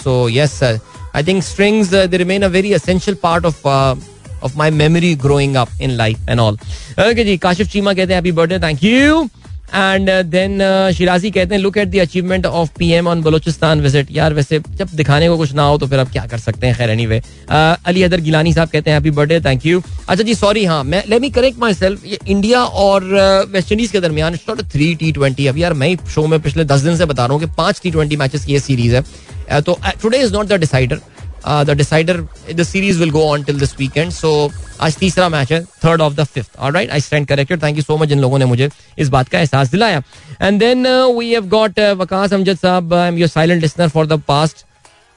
[0.03, 0.79] so yes sir
[1.15, 5.81] I think strings they remain a very essential part of of my memory growing up
[5.83, 9.29] in life and all okay जी, काशिफ चीमा कहते हैं happy birthday thank you
[9.75, 10.59] and then
[10.95, 14.89] Shirazi कहते हैं look at the achievement of PM on Balochistan visit यार वैसे जब
[14.95, 16.77] दिखाने को कुछ ना हो तो फिर आप क्या कर सकते हैं?
[16.77, 20.65] खैर एनीवे अली अदर गिलानी साहब कहते हैं हैप्पी बर्थडे थैंक यू अच्छा जी सॉरी
[20.65, 23.05] हाँ मैं let me correct myself ये इंडिया और
[23.53, 26.65] वेस्ट uh, इंडीज के दरमियान नॉट थ्री टी ट्वेंटी अब यार मैं शो में पिछले
[26.65, 29.03] दस दिन से बता रहा हूँ कि पाँच टी ट्वेंटी मैचेस की ये सीरीज़ है।
[29.03, 31.01] Uh, तो today is not the decider
[31.47, 32.21] the decider
[32.55, 36.15] the series will go on till this weekend so आज तीसरा मैच है third of
[36.15, 38.69] the fifth alright I stand corrected thank you so much इन लोगों ने मुझे
[38.99, 40.03] इस बात का एहसास दिलाया।
[40.43, 40.87] And then
[41.19, 44.65] we have got Waqas Amjad साहब I am your silent listener for the past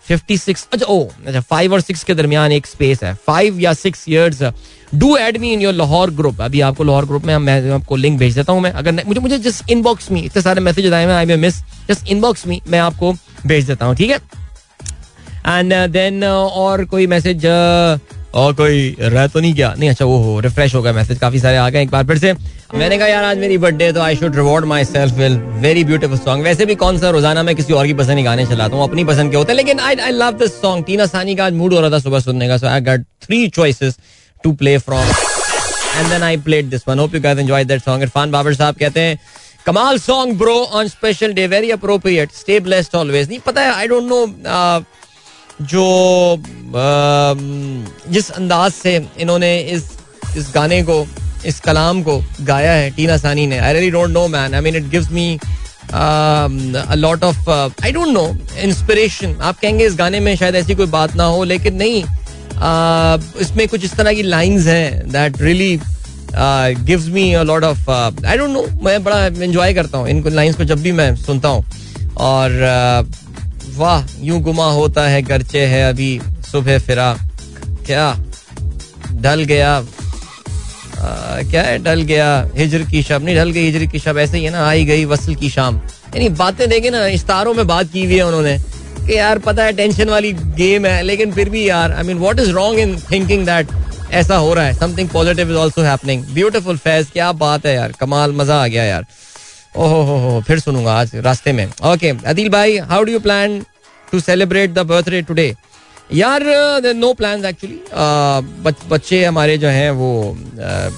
[0.05, 4.03] 56 अच्छा ओ अच्छा फाइव और सिक्स के दरमियान एक स्पेस है। फाइव या six
[4.09, 4.43] years
[4.95, 8.19] do add me in your Lahore group अभी आपको लाहौर ग्रुप में मैं आपको लिंक
[8.19, 11.13] भेज देता हूँ मैं। अगर मुझे मुझे जस्ट इनबॉक्स में इतने सारे मैसेज आए हैं
[11.13, 13.13] I may miss just inbox में मैं आपको
[13.45, 14.19] भेज देता हूँ, ठीक है?
[15.47, 17.99] एंड देन uh, uh, और कोई मैसेज uh,
[18.35, 21.39] और कोई रह तो नहीं क्या नहीं अच्छा वो हो रिफ्रेश हो गया मैसेज काफ़ी
[21.39, 22.33] सारे आ गए एक बार फिर से।
[22.75, 26.43] मैंने कहा यार आज मेरी बर्थडे तो I should reward myself with very beautiful song
[26.43, 29.03] वैसे भी कौन सा रोज़ाना मैं किसी और की पसंद ही गाने चलाता हूँ अपनी
[29.03, 31.73] पसंद के होते हैं लेकिन I I love this song Tina Sani का आज मूड
[31.73, 33.97] हो रहा था सुबह सुनने का so I got three choices
[34.43, 35.07] to play from
[35.95, 38.75] and then I played this one hope you guys enjoy that song Irfan Babar साहब
[38.79, 39.19] कहते हैं
[39.65, 43.87] कमाल song bro on special day very appropriate stay blessed always नहीं पता है I
[43.87, 44.25] don't know
[45.61, 46.43] जो
[48.13, 49.91] जिस अंदाज से इन्होंने इस
[50.37, 51.05] इस गाने को
[51.45, 54.75] इस कलाम को गाया है टीना सानी ने। I really don't know man I mean
[54.75, 55.27] it gives me
[56.97, 58.27] lot of I don't know
[58.59, 63.41] inspiration आप कहेंगे इस गाने में शायद ऐसी कोई बात ना हो लेकिन नहीं uh,
[63.41, 65.79] इसमें कुछ इस तरह की लाइंस हैं that really
[66.85, 70.55] gives me a lot of I don't know मैं बड़ा एंजॉय करता हूँ। इन लाइंस
[70.55, 71.65] को जब भी मैं सुनता हूँ।
[72.17, 73.24] और uh,
[73.77, 76.19] वाह यूँ गुमा होता है गर्चे है अभी
[76.51, 77.11] सुबह फिरा।
[77.85, 78.11] क्या?
[79.21, 82.27] ढल गया। आ, क्या है ढल गया?
[82.57, 85.05] हिजर की शब नहीं ढल गई हिजर की शब ऐसे ही है ना आई गई
[85.05, 85.75] वसल की शाम।
[86.15, 88.57] यानी बातें देखे ना इस्तारों में बात की हुई है उन्होंने
[89.07, 92.39] कि यार पता है टेंशन वाली गेम है लेकिन फिर भी यार I mean what
[92.39, 93.67] is wrong in thinking that
[94.13, 94.73] ऐसा हो रहा है?
[94.73, 98.83] Something positive is also happening beautiful Faiz क्या बात है यार कमाल मज़ा आ गया
[98.83, 99.05] यार।
[99.77, 103.59] ओहो हो हो फिर सुनूँगा आज रास्ते में। ओके अदिल भाई how do you plan
[104.11, 105.53] to celebrate the birthday today
[106.13, 106.43] यार
[106.95, 107.79] नो प्लान एक्चुअली
[108.89, 110.37] बच्चे हमारे जो हैं वो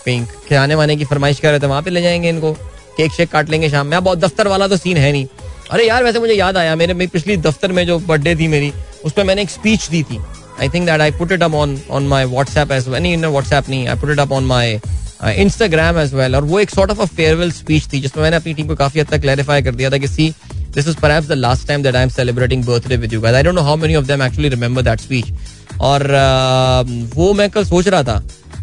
[0.05, 2.53] पिंक खिलाने वाने की फरमाइश कर रहे थे, वहाँ पे ले जाएँगे इनको।
[2.97, 5.25] केक शेक काट लेंगे शाम में। बहुत दफ्तर वाला तो सीन है नहीं।
[5.71, 8.71] अरे यार, वैसे मुझे याद आया, मेरे, मेरी पिछली दफ्तर में जो बर्थडे थी मेरी,
[9.05, 10.19] उस पर मैंने एक स्पीच दी थी।
[10.59, 13.87] I think that I put it up on on my WhatsApp as नहीं व्हाट्सएप नहीं
[13.87, 14.79] I put it up on my
[15.25, 18.53] Instagram as well और वो एक sort of a farewell speech थी जिसमें मैंने अपनी
[18.53, 20.33] टीम को काफ़ी हद तक क्लैरिफाई कर दिया था कि see
[20.75, 23.55] this is the last time that I am celebrating birthday with you guys I don't
[23.55, 25.33] know how many of them actually remember that speech
[25.81, 28.21] और uh, वो मैं कल सोच रहा था।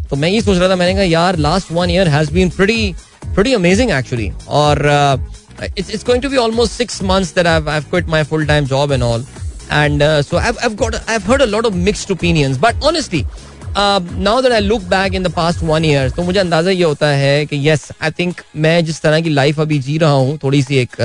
[0.09, 2.93] तो मैं ये सोच रहा था मैंने कहा यार last one year has been pretty
[3.25, 4.87] pretty amazing actually और
[5.79, 8.65] it's it's going to be almost six months that I've I've quit my full time
[8.71, 9.21] job and all,
[9.75, 12.57] and uh, so I've I've got I've heard a lot of mixed opinions.
[12.65, 13.21] But honestly,
[13.75, 17.07] now that I look back in the past one year, तो मुझे अंदाज़ा ये होता
[17.07, 20.61] है कि yes, I think मैं जिस तरह की लाइफ अभी जी रहा हूँ थोड़ी
[20.63, 20.95] सी एक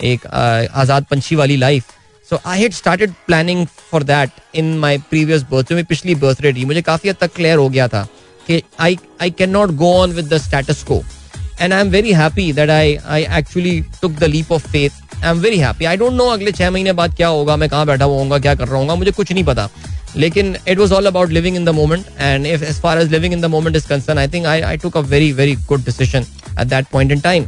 [0.00, 1.84] एक आज़ाद पंछी वाली life
[2.30, 6.64] so I had started planning for that in my previous birth जो पिछली बर्थडे थी
[6.64, 8.06] मुझे काफ़ी हद तक क्लियर हो गया था
[8.46, 11.02] कि I I can not go on with the status quo
[11.60, 15.30] and I am very happy that I I actually took the leap of faith I
[15.30, 18.04] am very happy I don't know अगले छह महीने बाद क्या होगा मैं कहाँ बैठा
[18.04, 19.68] हुआ क्या कर रहा हूँ मुझे कुछ नहीं पता।
[20.16, 23.32] लेकिन it was all about living in the moment and if as far as living
[23.34, 26.26] in the moment is concern I think I I took a very very good decision
[26.60, 27.46] at that point in time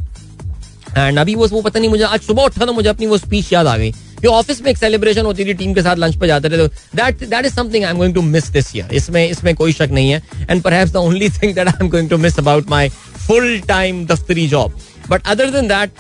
[0.97, 3.67] and अभी वो पता नहीं, मुझे आज सुबह उठा तो मुझे अपनी वो स्पीच याद
[3.67, 3.91] आ गई।
[4.23, 6.57] जो ऑफ़िस में एक सेलिब्रेशन होती थी टीम के साथ लंच पे जाते थे
[6.97, 9.89] that that is something I am going to miss this year इसमें इसमें कोई शक
[9.93, 12.89] नहीं है। And perhaps the only thing that I am going to miss about my
[13.27, 14.81] full time दफ्तरी job
[15.11, 15.91] but other than that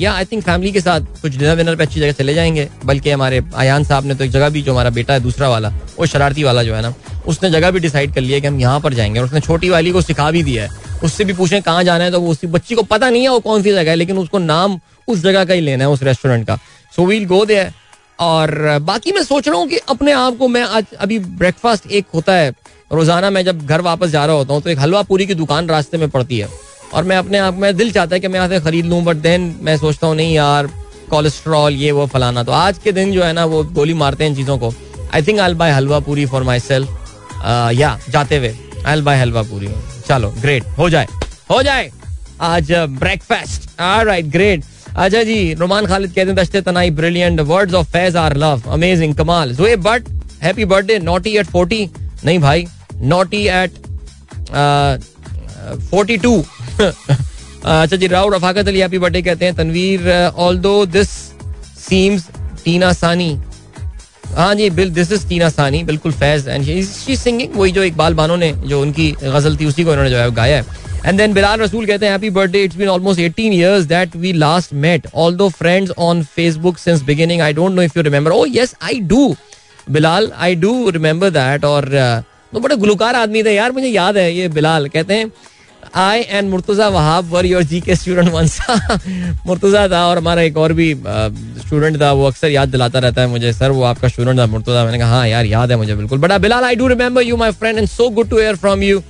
[0.00, 3.10] या I think family के साथ कुछ डिनर विनर पे अच्छी जगह चले जाएँगे। बल्कि
[3.10, 6.06] हमारे आयान साहब ने तो एक जगह भी, जो हमारा बेटा है, दूसरा वाला, वो
[6.06, 6.92] शरारती वाला जो है ना,
[7.26, 9.90] उसने जगह भी डिसाइड कर लिया कि हम यहाँ पर जाएँगे। और उसने छोटी वाली
[9.92, 12.74] को सिखा भी दिया है। उससे भी पूछें कहाँ जाना है तो वो उसकी बच्ची
[12.74, 14.78] को पता नहीं है वो कौन सी जगह है, लेकिन उसको नाम
[15.08, 16.56] उस जगह का ही लेना है, उस रेस्टोरेंट का।
[16.92, 17.68] सो वील गो दे
[18.20, 22.06] और बाकी मैं सोच रहा हूँ कि अपने आप को मैं आज, अभी ब्रेकफास्ट एक
[22.14, 22.52] होता है,
[22.92, 25.68] रोज़ाना मैं जब घर वापस जा रहा होता हूँ तो एक हलवा पूरी की दुकान
[25.68, 26.48] रास्ते में पड़ती है।
[26.94, 29.16] और मैं अपने आप, में दिल चाहता है कि मैं यहाँ से खरीद लूँ बट
[29.18, 30.66] देन मैं सोचता हूँ, नहीं यार
[31.10, 34.34] कोलेस्ट्रॉल ये, वो, फलाना। तो आज के दिन जो है ना, वो गोली मारते हैं
[34.36, 34.72] चीज़ों को।
[35.14, 36.88] I think I buy halwa puri for myself
[37.74, 38.54] या जाते हुए।
[38.86, 39.68] आई बाय हलवा पूरी
[40.08, 41.06] चलो ग्रेट हो जाए।
[41.50, 41.90] हो जाए।
[42.40, 47.86] आज ब्रेकफास्ट राइट ग्रेट अच्छा जी, रोमान खालिद कहते हैं, दस्ते तनाई brilliant words of
[47.88, 49.54] Faiz are love amazing कमाल.
[49.54, 50.08] जोए but
[50.42, 51.88] happy birthday naughty at forty
[52.24, 52.66] नहीं भाई
[53.02, 53.70] नॉटी एट
[55.90, 56.32] फोर्टी टू
[56.80, 60.10] अच्छा जी राव रफाकत अली हैप्पी बर्थडे कहते हैं, Tanveer
[60.58, 61.08] although this
[61.78, 62.26] seems
[62.64, 63.38] Tina Sani.
[64.36, 68.14] हाँ जी, bill this is Tina Sani, बिल्कुल फैज एंड शी सिंगिंग वही जो इकबाल
[68.14, 71.32] बानो ने, जो उनकी गज़ल थी, उसी को इन्होंने जो है गाया है। एंड देन
[71.34, 75.06] बिलाल रसूल कहते हैं happy birthday it's been almost 18 years that we last met
[75.16, 79.00] although friends on Facebook since beginning I don't know if you remember oh yes I
[79.10, 79.34] do
[79.90, 81.88] Bilal I do remember that और
[82.52, 85.30] तो बड़े गुलकार आदमी थे, यार मुझे याद है ये बिलाल। कहते हैं
[85.96, 88.58] I and Murtaza Wahab were your जी के स्टूडेंट वंस
[89.46, 93.28] मुर्तुजा था और हमारा एक और भी स्टूडेंट था वो अक्सर याद दिलाता रहता है
[93.28, 96.18] मुझे सर वो आपका स्टूडेंट था मुर्तुजा मैंने कहा हाँ यार याद है मुझे बिल्कुल
[96.18, 99.02] but Bilal I do remember you my friend and so good to hear from you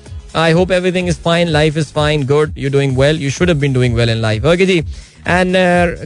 [0.55, 1.51] hope everything is fine.
[1.53, 2.25] Life is fine.
[2.25, 2.51] Good.
[2.57, 3.17] You're doing well.
[3.17, 4.45] You should have been doing well in life.
[4.47, 4.83] Okay, जी.
[5.29, 5.57] And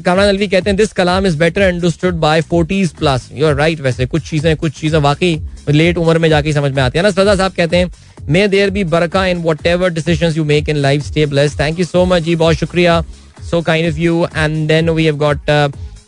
[0.04, 3.80] Kamran Alvi कहते हैं this Kalam is better understood by forties plus you are right
[3.80, 5.38] वैसे कुछ चीज़ें कुछ चीज़ें वाकई
[5.70, 7.90] late उम्र में जाके समझ में आती है ना सजा साहब कहते हैं
[8.30, 11.84] मे देयर बी बरका in whatever decision you make in life stay blessed thank you
[11.84, 13.02] so much जी बहुत शुक्रिया
[13.50, 15.50] so kind of you and then we have got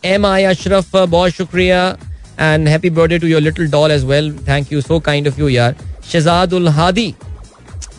[0.05, 1.87] M I Ashraf बहुत शुक्रिया
[2.41, 5.49] and happy birthday to your little doll as well thank you so kind of you
[5.49, 5.75] यार
[6.12, 7.15] Shahzad ul Hadi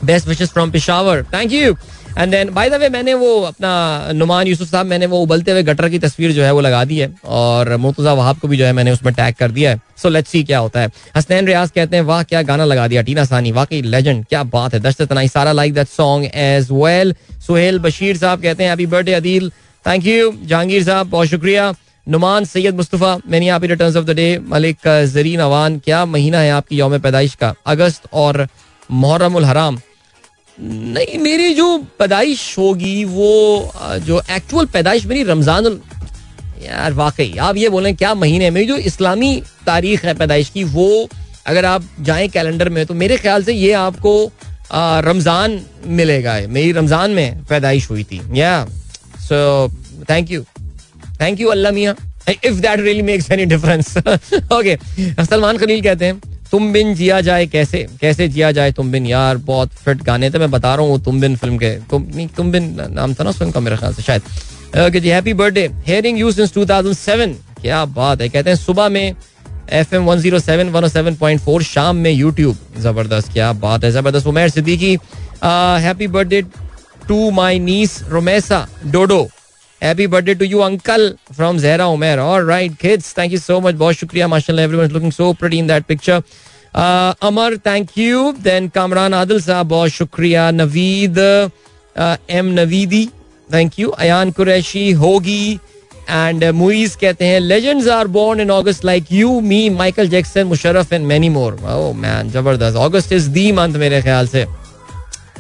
[0.06, 1.74] best wishes from Peshawar thank you
[2.18, 5.64] and then by the way मैंने वो अपना नुमान यूसुफ साहब, मैंने वो उबलते हुए
[5.64, 8.66] गटर की तस्वीर जो है वो लगा दी है और मुर्तजा वहाब को भी जो
[8.66, 11.72] है मैंने उसमें टैग कर दिया है। सो लेट्स सी क्या होता है। हसनैन रियाज
[11.72, 15.02] कहते हैं, वाह, क्या गाना लगा दिया टीना सानी वाकई लेजेंड क्या बात है। दस्त
[15.04, 17.16] तनाई सारा like that song as well
[17.48, 19.50] Suhail Bashir साहब कहते हैं happy birthday Adeel
[19.86, 21.74] thank you Jahangir साहब, बहुत शुक्रिया।
[22.08, 26.40] नुमान सैयद मुस्तफ़ा, मैंने यहाँ पे return of the day Malik Zareen Awan, क्या महीना
[26.40, 27.54] है आपकी योम पैदाइश का?
[27.68, 28.48] अगस्त और
[28.92, 29.80] मुहर्रम हराम।
[30.58, 35.80] नहीं, मेरी जो पैदाइश होगी, वो जो एक्चुअल पैदाइश मेरी रमज़ान
[36.64, 39.36] यार, वाकई, आप ये बोलें, क्या महीने में जो इस्लामी
[39.66, 41.10] तारीख है पैदाइश की, वो,
[41.48, 44.32] अगर आप जाएँ कैलेंडर में तो मेरे ख्याल से ये आपको
[44.74, 48.66] रमज़ान मिलेगा मेरी रमज़ान में पैदाइश हुई थी। या
[49.22, 49.68] so
[50.10, 50.42] thank you
[51.22, 51.96] thank you Allah मियाँ।
[52.30, 54.76] If that really makes any difference okay
[55.26, 56.22] Salman Khalil कहते हैं
[56.56, 57.80] तुम बिन जिया जाए कैसे?
[58.02, 59.06] कैसे जिया जाए तुम बिन?
[59.06, 62.28] यार, बहुत फिट गाने थे, मैं बता रहा हूँ तुम बिन फ़िल्म के। तुम, नहीं,
[62.38, 64.22] तुम बिन नाम था ना फ़िल्म का मेरे ख्याल से, शायद।
[64.78, 69.16] Okay ji happy birthday hearing you since 2007 क्या बात है, कहते हैं, सुबह में
[69.72, 73.84] F M one zero seven one seven point four शाम में यूट्यूब ज़बरदस्त, क्या बात
[73.84, 74.98] है, ज़बरदस्त। Umair Siddiqui
[75.84, 76.42] happy birthday
[77.08, 79.28] to my niece Romesa डोडो
[79.86, 83.76] happy birthday to you uncle from Zehra Umair और right kids thank you so much
[83.76, 86.22] बहुत शुक्रिया माशाल्लाह everyone looking so pretty in that picture
[87.24, 91.20] Amar thank you then Kamran Adil साहब बहुत शुक्रिया Naveed
[92.40, 93.06] M Naveedi
[93.50, 95.60] thank you Ayan Qureshi होगी
[96.10, 100.94] and Muiz कहते हैं legends are born in August like you me Michael Jackson Musharraf
[100.94, 104.46] and many more oh man ज़बरदस्त August is the month मेरे ख्याल से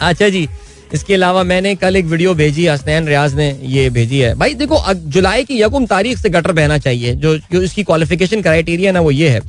[0.01, 0.47] अच्छा जी
[0.95, 4.81] इसके अलावा मैंने कल एक वीडियो भेजी, हसनैन रियाज ने ये भेजी है। भाई देखो
[4.93, 9.29] जुलाई की यकुम तारीख से गटर बहना चाहिए, जो इसकी क्वालिफिकेशन क्राइटेरिया ना वो ये
[9.29, 9.41] है।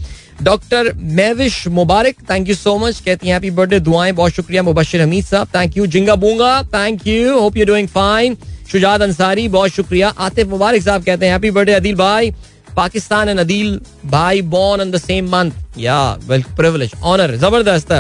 [0.42, 5.03] Doctor Mehwish Mubarak thank you so much कहती हैं हैप्पी बर्थडे दुआएँ, बहुत शुक्रिया, मुबशिर
[5.03, 8.36] हमीद साहब। थैंक यू जिंगा बूँगा thank you hope you doing fine
[8.72, 12.30] Shujaat Ansari, बहुत शुक्रिया। आतिफ मुबारक साहब कहते हैं हैप्पी बर्थडे अदील भाई।
[12.76, 17.92] पाकिस्तान एंड अदील भाई born in the same month या वेल प्रिविलेज ऑनर ज़बरदस्त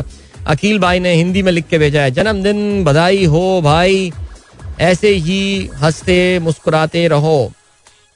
[0.46, 4.12] अकील भाई ने हिंदी में लिख के भेजा है जन्मदिन बधाई हो भाई।
[4.80, 7.52] ऐसे ही हँसते मुस्कुराते रहो।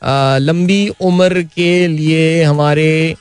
[0.03, 3.15] आ, लंबी उम्र के लिए हमारे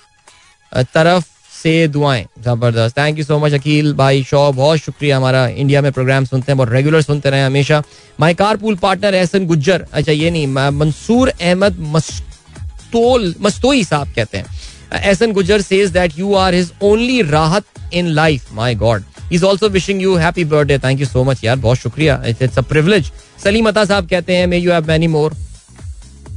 [0.72, 5.82] तरफ़ से दुआएँ। ज़बरदस्त। Thank you so much Aqeel भाई शो बहुत शुक्रिया हमारा इंडिया
[5.82, 7.82] में प्रोग्राम सुनते हैं बहुत रेगुलर सुनते रहे हमेशा।
[8.20, 9.86] My carpool partner Ehsan Gujjar.
[9.94, 14.46] अच्छा ये नहीं मंसूर अहमद मस्तोल मस्तोई साहब कहते हैं।
[14.94, 19.70] Ehsan Gujjar says that you are his only राहत in life my God is also
[19.70, 22.22] wishing you happy birthday thank you so much यार बहुत शुक्रिया.
[22.28, 23.12] It's a privilege
[23.44, 25.36] Saleem Ata साहब कहते हैं may you have many more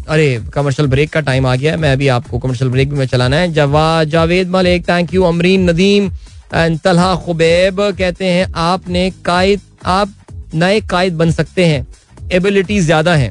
[0.08, 1.78] अरे कमर्शियल ब्रेक का time आ गया है.
[1.78, 3.52] मैं अभी आपको कमर्शियल ब्रेक भी में चलाना है.
[3.52, 6.10] जवा Javed Malik thank you Amreen, Nadeem
[6.54, 10.14] and Talha Khubaib कहते हैं, आपने कायद, आप
[10.54, 11.86] नए कायद बन सकते हैं.
[12.32, 13.30] एबिलिटी ज़्यादा है.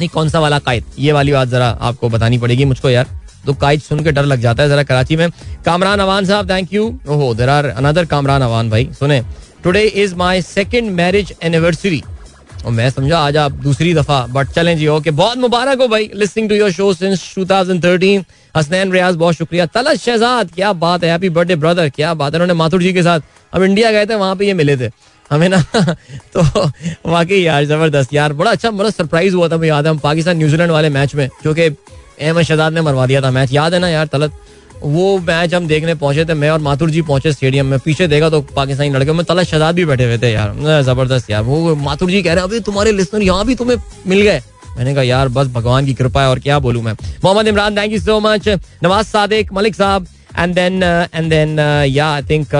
[0.00, 0.84] नहीं, कौन सा वाला कायद?
[0.98, 3.19] ये वाली बात जरा आपको बतानी पड़ेगी मुझको, यार.
[3.46, 5.28] तो कायद सुन के डर लग जाता है जरा कराची में।
[5.66, 9.22] कामरान अवान साहब थैंक यू ओहो there are another Kamran Awan भाई, सुने।
[9.64, 12.02] Today is my second marriage anniversary
[12.66, 16.10] और मैं समझा, आज आप दूसरी दफ़ा बट चलें जी ओके बहुत मुबारक हो भाई
[16.14, 18.24] listening to your show since 2013
[18.56, 22.40] Hasnain Riaz, बहुत शुक्रिया। तलत शहजाद, क्या बात है हैप्पी बर्थडे ब्रदर क्या बात है,
[22.40, 23.20] उन्होंने माथुर जी के साथ,
[23.54, 24.90] हम इंडिया गए थे, वहाँ पे ये मिले थे।
[25.30, 25.62] हमें ना
[26.36, 26.42] तो
[27.06, 30.36] वाकई यार, ज़बरदस्त यार, बड़ा अच्छा मतलब सरप्राइज़ हुआ था, मुझे याद है, हम पाकिस्तान
[30.36, 31.68] न्यूजीलैंड वाले मैच में, जो कि
[32.20, 34.32] अहमद शहजाद ने मरवा दिया था मैच। याद है ना यार, तलत?
[34.82, 38.28] वो मैच हम देखने पहुँचे थे, मैं और माथुर जी पहुँचे स्टेडियम में। पीछे देखा
[38.30, 42.10] तो पाकिस्तानी लड़के, में तलत शहजाद भी बैठे हुए थे यार। ज़बरदस्त यार। वो माथुर
[42.10, 44.40] जी कह रहे अभी तुम्हारे लिस्टर यहाँ भी तुम्हें मिल गए।
[44.70, 46.92] मैंने कहा, यार, बस भगवान की कृपा है, और क्या बोलूँ मैं?
[47.24, 48.48] Muhammad Imran thank you so much
[48.82, 50.06] Nawaz Sadiq, Malik साहब
[50.38, 51.58] and then and then
[51.88, 52.54] yeah I think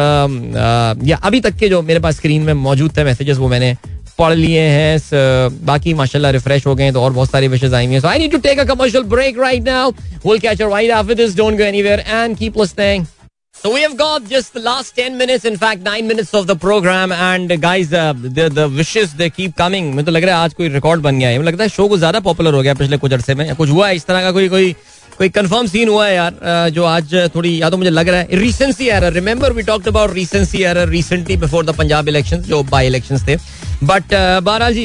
[1.04, 3.74] या अभी तक के जो मेरे पास स्क्रीन में मौजूद थे मैसेजेस वो मैंने
[4.20, 8.00] पढ़ लिए हैं बाकी माशाल्लाह रिफ्रेश हो गए तो और बहुत सारी विशेष आई हैं।
[8.00, 9.90] So I need to take a commercial break right now
[10.26, 13.06] will catch a right after this don't go anywhere and keep listening
[13.54, 16.54] So we have got just the last 10 minutes, in fact 9 minutes of the
[16.60, 17.12] program.
[17.24, 18.04] And guys uh,
[18.36, 19.90] the, the wishes they keep coming.
[19.94, 21.86] मुझे तो लग रहा है आज कोई record बन गया है। मुझे लगता है शो
[21.88, 24.30] को ज़्यादा पॉपुलर हो गया पिछले कुछ अरसे में। कुछ हुआ है इस तरह का
[24.32, 24.74] कोई कोई
[25.20, 28.36] कोई कंफर्म सीन हुआ है यार जो आज थोड़ी या तो मुझे लग रहा है।
[28.38, 32.86] Recency error remember we talked about recency error recently before the Punjab elections जो बाई
[32.86, 33.36] इलेक्शंस थे।
[33.84, 34.84] बट बहरहाल जी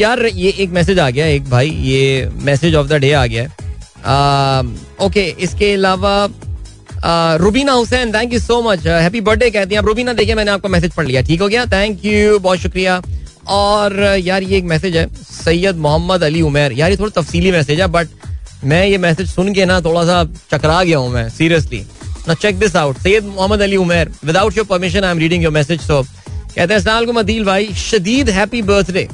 [0.00, 3.44] यार ये एक मैसेज आ गया, एक भाई, ये मैसेज ऑफ़ द डे आ गया
[5.00, 6.14] ओके इसके अलावा
[7.38, 10.68] Rubina Hussain thank you so much happy birthday कहती हैं। आप रुबीना देखिए, मैंने आपका
[10.68, 11.66] मैसेज पढ़ लिया, ठीक हो गया?
[11.68, 13.00] थैंक यू बहुत शुक्रिया।
[13.48, 17.80] और, यार ये एक मैसेज है, सैयद मोहम्मद अली उमेर। यार ये थोड़ा तफसीली मैसेज
[17.80, 18.08] है बट
[18.64, 21.84] मैं ये मैसेज सुन के ना थोड़ा सा चकरा गया हूँ मैं सीरियसली
[22.28, 25.52] ना check this out Syed Mohammad Ali Umair without your permission I am reading your
[25.52, 29.08] message so कहते हैं को मदील भाई शदीद happy birthday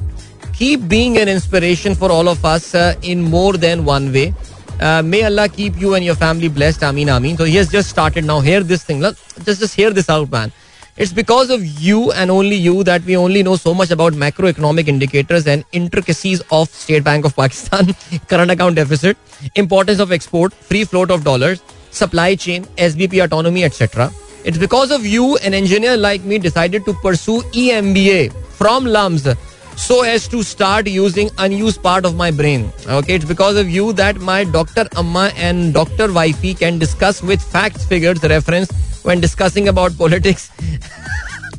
[0.59, 2.73] keep being an inspiration for all of us
[3.05, 4.33] in more than one way
[4.81, 6.83] may Allah keep you and your family blessed.
[6.83, 7.37] Ameen, Ameen.
[7.37, 8.41] So he has just started now.
[8.41, 9.01] Hear this thing.
[9.01, 10.53] Just, just hear this out, man.
[10.99, 14.89] It's because of you and only you that we only know so much about macroeconomic
[14.89, 17.95] indicators and intricacies of State Bank of Pakistan,
[18.29, 19.17] current account deficit,
[19.55, 24.11] importance of export, free float of dollars, supply chain, SBP autonomy, etc.
[24.45, 29.29] It's because of you an engineer like me decided to pursue EMBA from LAMS
[29.78, 32.72] so as to start using unused part of my brain.
[32.88, 34.88] Okay, it's because of you that my Dr.
[34.98, 36.12] Amma and Dr.
[36.12, 38.72] Wifey can discuss with facts, figures, reference
[39.04, 40.50] when discussing about politics.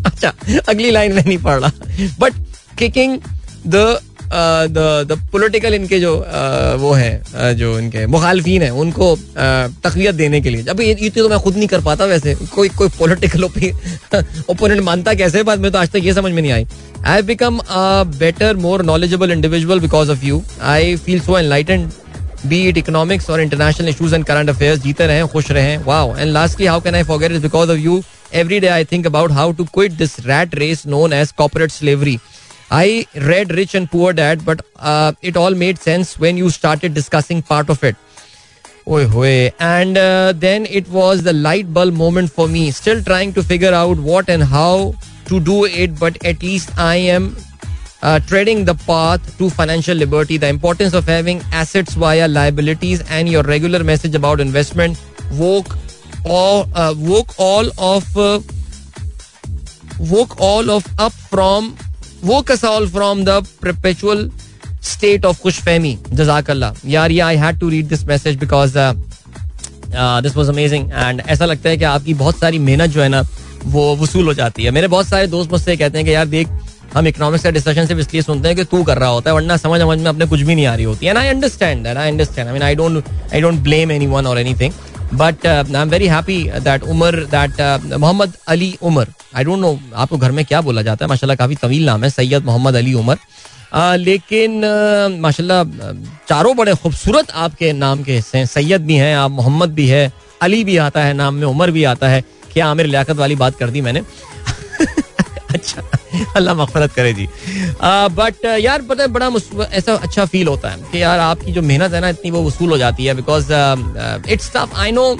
[0.06, 0.32] अच्छा
[0.68, 1.70] अगली line में नहीं पढ़ रहा
[2.18, 2.34] but
[2.78, 3.18] kicking
[3.66, 4.00] the the
[4.31, 6.15] political इनके जो
[6.79, 11.39] वो है जो इनके मुखालफीन है, उनको तकवीत देने के लिए। अभी ये तो मैं
[11.39, 15.89] खुद नहीं कर पाता वैसे। कोई कोई पॉलिटिकल ओपोनेंट मानता कैसे बात में तो आज
[15.91, 16.67] तक ये समझ में नहीं आई।
[17.05, 21.89] I become a better more knowledgeable individual because of you I feel so enlightened
[22.45, 26.31] be it economics और international issues and current affairs जीते रहे, खुश रहे। Wow and
[26.31, 28.01] lastly how can I forget is because of you
[28.33, 32.17] every day I think about how to quit this rat race known as corporate slavery
[32.71, 36.93] I read Rich and Poor Dad, but uh, it all made sense when you started
[36.93, 37.95] discussing part of it.
[39.59, 42.71] And uh, then it was the light bulb moment for me.
[42.71, 44.95] Still trying to figure out what and how
[45.25, 47.35] to do it, but at least I am
[48.01, 50.37] uh, treading the path to financial liberty.
[50.37, 55.01] The importance of having assets via liabilities and your regular message about investment
[55.33, 55.77] woke
[56.25, 58.39] all uh, woke all of uh,
[59.99, 61.75] woke all of up from
[62.25, 64.29] woke us from the perpetual
[64.83, 68.73] state of खुश फहमी जजाकल्ला यार ये I had to read this message because
[70.23, 73.21] this was amazing and ऐसा लगता है कि आपकी बहुत सारी मेहनत जो है ना,
[73.65, 76.47] वो वसूल हो जाती है। मेरे बहुत सारे दोस्त मुझसे कहते हैं कि यार, देख,
[76.93, 79.57] हम इकोनॉमिक्स का डिस्कशन सिर्फ़ इसलिए सुनते हैं कि तू कर रहा होता है, वरना
[79.57, 82.47] समझ समझ में अपने कुछ भी नहीं आ रही होती। है I understand I understand
[82.47, 83.03] I mean I don't
[83.33, 84.73] I don't blame anyone or anything
[85.13, 87.61] but I am very happy that Umar that
[87.93, 91.09] Mohammad Ali Umar I don't know आपको घर में क्या बोला जाता है?
[91.09, 93.17] माशा काफ़ी तवील नाम है सैयद मोहम्मद अली उमर।
[93.73, 94.61] आ, लेकिन
[95.21, 95.63] माशाल्लाह
[96.29, 100.11] चारों बड़े खूबसूरत आपके नाम के हिस्से हैं। सैयद भी हैं आप मोहम्मद भी है
[100.41, 103.57] अली भी आता है नाम में उमर भी आता है। क्या आमिर लियाकत वाली बात
[103.57, 104.01] कर दी मैंने?
[105.49, 105.81] अच्छा
[106.37, 107.27] अल्लाह मफरत करे जी।
[107.81, 109.29] बट यार, पता है, बड़ा
[109.71, 112.69] ऐसा अच्छा फील होता है कि यार, आपकी जो मेहनत है ना, इतनी वो वसूल
[112.69, 113.51] हो जाती है because
[114.31, 115.15] it's tough I know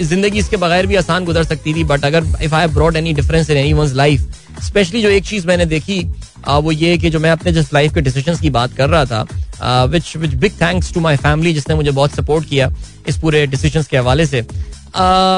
[0.00, 3.50] ज़िंदगी इसके बगैर भी आसान गुजर सकती थी बट अगर if I brought any difference
[3.50, 6.02] in anyone life specially जो एक चीज़ मैंने देखी
[6.48, 9.26] वो ये कि जो मैं अपने जिस लाइफ के डिसीज़न की बात कर रहा था
[9.62, 12.72] which which big thanks to my family जिसने मुझे बहुत सपोर्ट किया
[13.08, 14.46] इस पूरे डिसीज़न के हवाले से।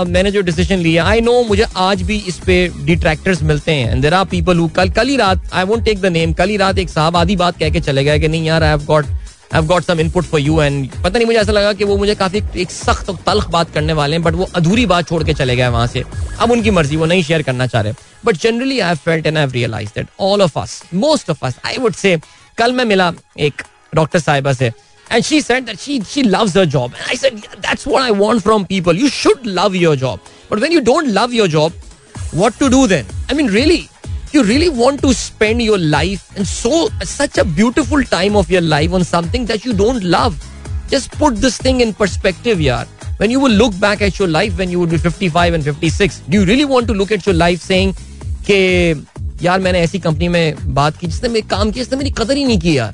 [0.08, 4.02] मैंने जो डिसीज़न लिया आई नो मुझे आज भी इस पे डिट्रैक्टर्स मिलते हैं। And
[4.02, 6.56] there are people who कल कल ही रात I won't take the name कल ही
[6.56, 9.06] रात एक साहब आधी बात कह के चले गए कि नहीं यार I have got
[9.54, 12.14] I got some input for you and पता नहीं मुझे ऐसा लगा कि वो मुझे
[12.14, 15.34] काफ़ी एक सख्त और तल्ख बात करने वाले हैं बट वो अधूरी बात छोड़ के
[15.34, 16.04] चले गए वहाँ से।
[16.40, 17.92] अब उनकी मर्ज़ी, वो नहीं शेयर करना चाह रहे।
[18.24, 21.76] But generally I felt and I realize that all of us most of us I
[21.78, 22.16] would say
[22.58, 23.62] कल मैं मिला एक
[23.95, 24.71] डॉक्टर साहिबा से
[25.15, 26.93] And she said that she she loves her job.
[26.99, 29.01] And I said, yeah, that's what I want from people.
[29.01, 30.31] You should love your job.
[30.49, 31.73] But when you don't love your job,
[32.39, 33.05] what to do then?
[33.29, 33.77] I mean, really,
[34.31, 38.61] you really want to spend your life and so such a beautiful time of your
[38.61, 40.41] life on something that you don't love.
[40.89, 42.87] Just put this thing in perspective, yaar.
[43.17, 46.19] When you will look back at your life when you would be 55 and 56,
[46.27, 47.93] do you really want to look at your life saying
[48.49, 48.57] कि
[49.43, 52.43] यार मैंने ऐसी company में बात की जिसने मेरे काम किया इसने मेरी कदर ही
[52.45, 52.93] नहीं की यार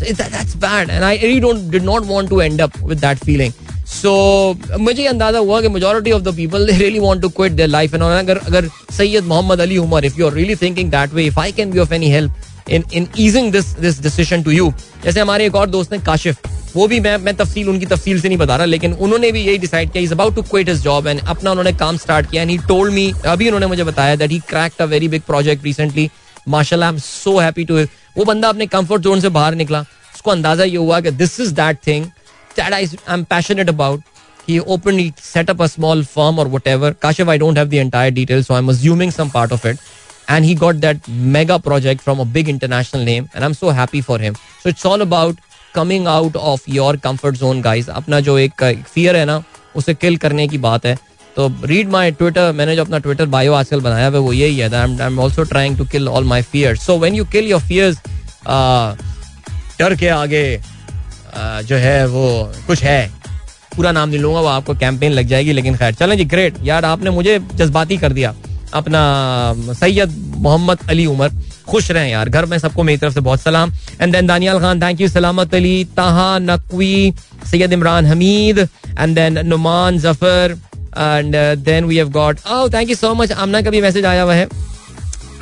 [0.00, 0.90] that, that's bad.
[0.90, 3.52] And I really don't did not want to end up with that feeling.
[3.90, 4.10] So
[4.56, 7.68] so, मुझे अंदाज़ा हुआ कि majority of the people they really want to quit their
[7.68, 11.24] life and अगर अगर Syed Mohammad Ali Umar if you are really thinking that way
[11.26, 14.72] if I can be of any help in in easing this this decision to you
[15.04, 18.28] जैसे हमारे एक और दोस्त हैं काशिफ वो भी मैं मैं तफसील उनकी तफसील से
[18.28, 21.06] नहीं बता रहा लेकिन उन्होंने भी यही डिसाइड किया is about to quit his job
[21.06, 24.30] and अपना उन्होंने काम स्टार्ट किया एंड ही टोल्ड मी अभी उन्होंने मुझे बताया that
[24.30, 26.08] he cracked a very big project recently
[26.48, 27.78] माशाल्लाह I am so happy to
[28.16, 29.80] वो बंदा अपने कंफर्ट जोन से बाहर निकला
[30.14, 32.04] उसको अंदाज़ा ये हुआ कि this is that thing
[32.56, 34.02] that I I am passionate about
[34.46, 36.92] he openly set up a small firm or whatever.
[36.92, 39.82] Kashif, I don't have the entire details, so I'm assuming some part of it.
[40.28, 41.06] And he got that
[41.36, 44.36] mega project from a big international name, and I'm so happy for him.
[44.62, 45.36] So it's all about
[45.74, 47.88] coming out of your comfort zone, guys.
[48.00, 49.42] अपना जो एक fear है ना
[49.76, 50.96] उसे किल करने की बात है
[51.40, 54.74] तो रीड माई ट्विटर मैंने जो अपना ट्विटर बायो आजकल बनाया है, वो यही है
[54.74, 57.96] I am also trying to kill all my fear so when you kill your fears
[59.78, 60.44] डर के आगे
[61.64, 62.28] जो है वो
[62.66, 63.10] कुछ है।
[63.76, 66.84] पूरा नाम नहीं लूँगा, वो आपको कैंपेन लग जाएगी, लेकिन खैर, चलें जी ग्रेट यार,
[66.84, 68.34] आपने मुझे जज्बाती कर दिया।
[68.74, 69.02] अपना
[69.74, 71.30] सैयद मोहम्मद अली उमर,
[71.68, 74.82] खुश रहे यार, घर में सबको मेरी तरफ़ से बहुत सलाम। And then Daniyal Khan
[74.82, 77.12] thank you Salamat Ali, Taha Naqvi,
[77.50, 78.58] Syed Imran Hamid
[78.98, 80.58] and then Noman Zafar
[80.98, 84.22] and then we have got oh thank you so much Amna का भी मैसेज आया
[84.22, 84.48] हुआ है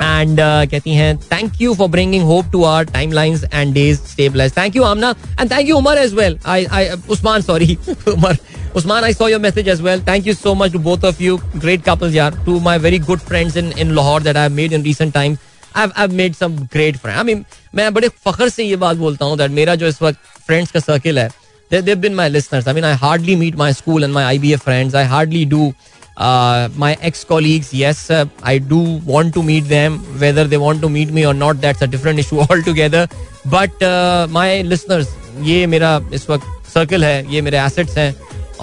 [0.01, 4.57] एंड uh, कहती हैं thank you for bringing hope to our timelines and days stabilize
[4.57, 7.77] thank you Amna and thank you Umar as well I I Usman sorry
[8.07, 8.37] Umar
[8.75, 11.37] Usman I saw your message as well thank you so much to both of you
[11.55, 14.83] great couples यार to my very good friends in in Lahore that I made in
[14.83, 15.37] recent times
[15.71, 17.19] I've, I've made some great friends.
[17.19, 17.43] I mean,
[17.75, 20.79] मैं बड़े फखर से ये बात बोलता हूँ that मेरा जो इस वक्त फ्रेंड्स का
[20.79, 21.29] सर्किल है
[21.69, 22.67] they, they've been my listeners.
[22.67, 24.95] I mean, I hardly meet my school and my IBA friends.
[24.95, 25.73] I hardly do
[26.17, 27.73] uh, my ex colleagues.
[27.73, 29.99] Yes, uh, I do want to meet them.
[30.19, 33.07] Whether they want to meet me or not, that's a different issue altogether.
[33.45, 35.07] But uh, my listeners,
[35.43, 38.13] ये मेरा इस वक्त circle है ये मेरे assets हैं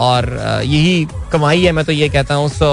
[0.07, 2.68] और uh, यही कमाई है मैं तो ये कहता हूँ so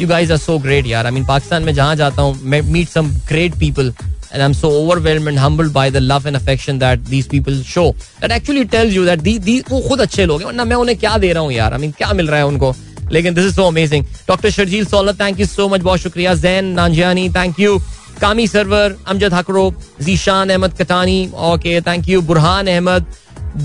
[0.00, 3.10] you guys are so great यार आई मीन पाकिस्तान में जहाँ जाता हूँ meet some
[3.28, 3.92] great people
[4.32, 7.86] and I'm so overwhelmed and humbled by the love and affection that these people show.
[8.20, 10.98] That actually tells you that these, these वो खुद अच्छे लोग हैं वरना मैं उन्हें
[10.98, 11.72] क्या दे रहा हूँ यार?
[11.72, 12.74] आई I मीन mean, क्या मिल रहा है उनको?
[13.12, 16.34] लेकिन this is so amazing doctor Sharjeel Solar thank you so much बहुत शुक्रिया.
[16.34, 17.78] Zain Nanjiani thank you
[18.20, 19.72] Kami Sarwar Amjad Hakro
[20.02, 23.06] Zeeshan Ahmed Katani okay thank you Burhan Ahmed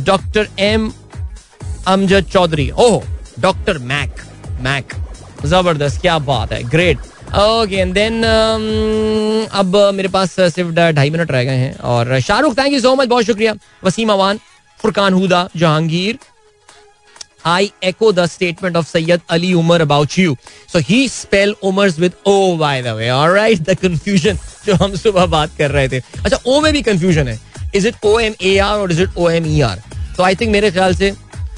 [0.05, 0.91] doctor M
[1.87, 3.03] Amjad Chaudhry oh
[3.39, 4.21] doctor Mac
[4.61, 4.93] Mac
[5.45, 6.97] ज़बरदस्त क्या बात है great
[7.35, 12.73] okay and then अब मेरे पास सिर्फ़ ढाई मिनट रह गए हैं और Shahrukh thank
[12.73, 13.53] you so much बहुत शुक्रिया।
[13.83, 14.39] Waseem Awan
[14.79, 16.19] Furqan Huda Jahangir.
[17.45, 19.85] I echo the statement of Syed Ali Umar
[20.17, 20.35] you.
[20.67, 23.09] So he spell Umar's with O by the way.
[23.09, 26.81] All right, the confusion जो हम सुबह बात कर रहे थे। अच्छा ओ में भी
[26.83, 27.39] confusion है।
[27.75, 29.81] Is it O M A R or is it O M E R
[30.17, 31.13] तो आई थिंक मेरे ख्याल से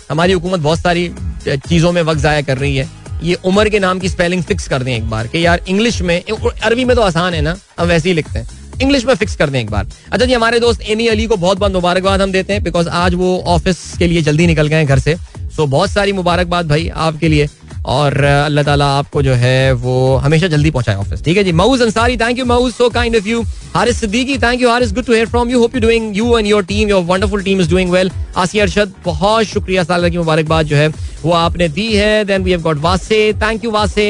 [0.10, 1.12] हमारी हुकूमत बहुत सारी
[1.48, 2.88] चीज़ों में वक्त जाया कर रही है।
[3.24, 6.22] ये उमर के नाम की स्पेलिंग फिक्स कर दें एक बार कि यार इंग्लिश में,
[6.22, 8.48] अरबी में तो आसान है ना हम वैसे ही लिखते हैं।
[8.82, 11.58] इंग्लिश में फिक्स कर दें एक बार। अच्छा जी, हमारे दोस्त एमी अली को बहुत
[11.60, 15.00] बहुत मुबारकबाद हम देते हैं बिकॉज़ आज वो ऑफ़िस के लिए जल्दी निकल गए घर
[15.00, 15.16] से।
[15.56, 17.48] सो बहुत सारी मुबारकबाद भाई आपके लिए।
[17.88, 21.82] और अल्लाह ताला आपको जो है वो हमेशा जल्दी पहुँचाए ऑफ़िस ठीक है जी, Mauz
[21.82, 23.42] Ansari thank you Mauz so kind of you
[23.76, 26.48] Haris Siddiqui thank you Haris good to hear from you hope you doing you and
[26.48, 30.66] your team your wonderful team is doing well Asia Arshad, बहुत शुक्रिया, साल की मुबारकबाद
[30.66, 30.90] जो है।
[31.24, 34.10] वो आपने दी है then we have got Wasay thank you Wasay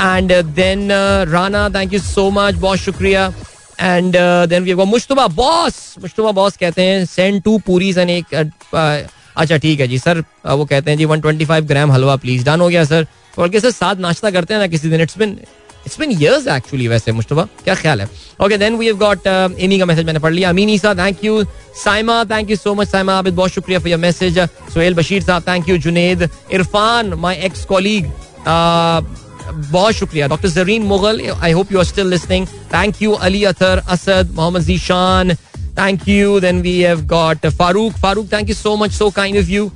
[0.00, 0.88] and then
[1.28, 3.32] Rana thank you so much बहुत शुक्रिया
[3.80, 4.16] and
[4.48, 9.12] then we have Mushtaba boss Mushtaba boss कहते हैं सेंड टू पूरीज एंड एक uh,
[9.36, 12.68] अच्छा ठीक है जी सर वो कहते हैं जी 125 ग्राम हलवा प्लीज़ डन हो
[12.68, 13.06] गया सर
[13.38, 15.00] और कैसे साथ नाश्ता करते हैं ना किसी दिन?
[15.00, 15.38] It's been
[15.88, 18.08] it's been years actually वैसे मुश्तबा क्या ख्याल है?
[18.44, 21.42] Okay then we have got Amy का मैसेज मैंने पढ़ लिया। Amin Isa thank you
[21.84, 23.18] Saima thank you so much Saima.
[23.18, 24.38] Abid बहुत शुक्रिया for your message
[24.74, 28.12] Sohail Bashir sahab thank you Junaid Irfan my ex colleague
[28.46, 33.82] बहुत शुक्रिया। Doctor Zareen Mughal I hope you are still listening thank you Ali Athar
[33.88, 35.36] Asad Mohammad Zeeshan.
[35.78, 37.98] Then we have got uh, Farooq.
[38.04, 38.94] Farooq, thank you so much.
[38.94, 39.66] So kind of you.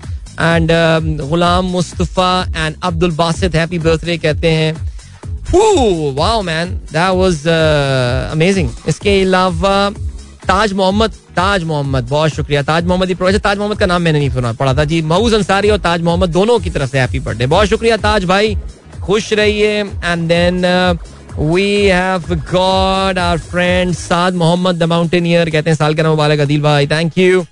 [0.46, 2.30] And um, Ghulam Mustafa
[2.62, 4.72] and Abdul Basit, happy birthday कहते हैं.
[5.52, 6.80] Man.
[6.92, 8.68] That was uh, amazing.
[8.88, 9.90] इसके अलावा
[10.48, 12.62] ताज मोहम्मद ताज मोहम्मद बहुत शुक्रिया.
[12.62, 14.52] ताज मोहम्मद ताज मोहम्मद का नाम मैंने नहीं सुना.
[14.52, 15.02] पढ़ा था जी.
[15.02, 18.56] मऊज अंसारी और ताज मोहम्मद दोनों की तरफ़ से हैप्पी बर्थडे बहुत शुक्रिया ताज भाई.
[19.04, 19.80] खुश रहिए.
[19.80, 20.64] And then
[21.38, 26.62] we have got our friend Saad Mohammad the mountaineer कहते हैं साल का मुबारक अदील
[26.62, 26.86] भाई.
[26.86, 27.42] Thank you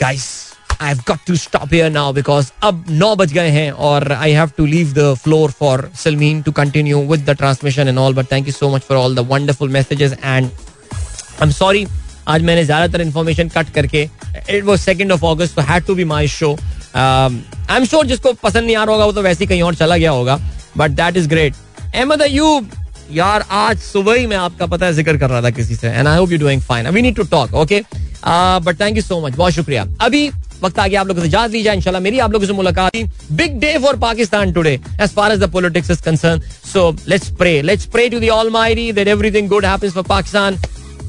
[0.00, 4.32] guys I have to stop here now because अब नौ बज गए हैं और I
[4.32, 8.32] have to leave the floor for Salmeen to continue with the transmission and all but
[8.32, 11.86] thank you so much for all the wonderful messages and I am sorry
[12.28, 14.08] आज मैंने ज़्यादातर information cut करके
[14.50, 16.56] it was second of August had to be my show
[16.96, 19.74] I am sure जिसको पसंद नहीं आ रहा होगा, वो तो वैसे ही कहीं और
[19.74, 20.38] चला गया होगा
[20.76, 21.54] but that is great
[21.94, 22.70] Ahmed Ayub
[23.12, 26.08] यार आज सुबह ही मैं आपका पता है ज़िक्र कर रहा था किसी से and
[26.08, 27.82] I hope you doing fine we need to talk okay
[28.26, 30.30] but thank you so much बहुत शुक्रिया। अभी
[30.64, 32.96] वक्त आगे आप लोगों से इजाज़त लीजिए जाए इंशाल्लाह मेरी आप लोगों से मुलाकात
[33.32, 36.40] big day for Pakistan today as far as the politics is concern
[36.72, 40.58] so let's pray let's pray to the almighty that everything good happens for Pakistan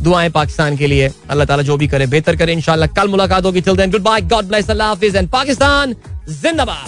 [0.04, 3.62] दुआएँ पाकिस्तान के लिए। अल्लाह ताला जो भी करे, बेहतर करे, इंशाल्लाह। कल मुलाकात होगी।
[3.62, 5.94] Till then goodbye God bless अल्लाह हाफिज एंड पाकिस्तान
[6.30, 6.82] जिंदाबाद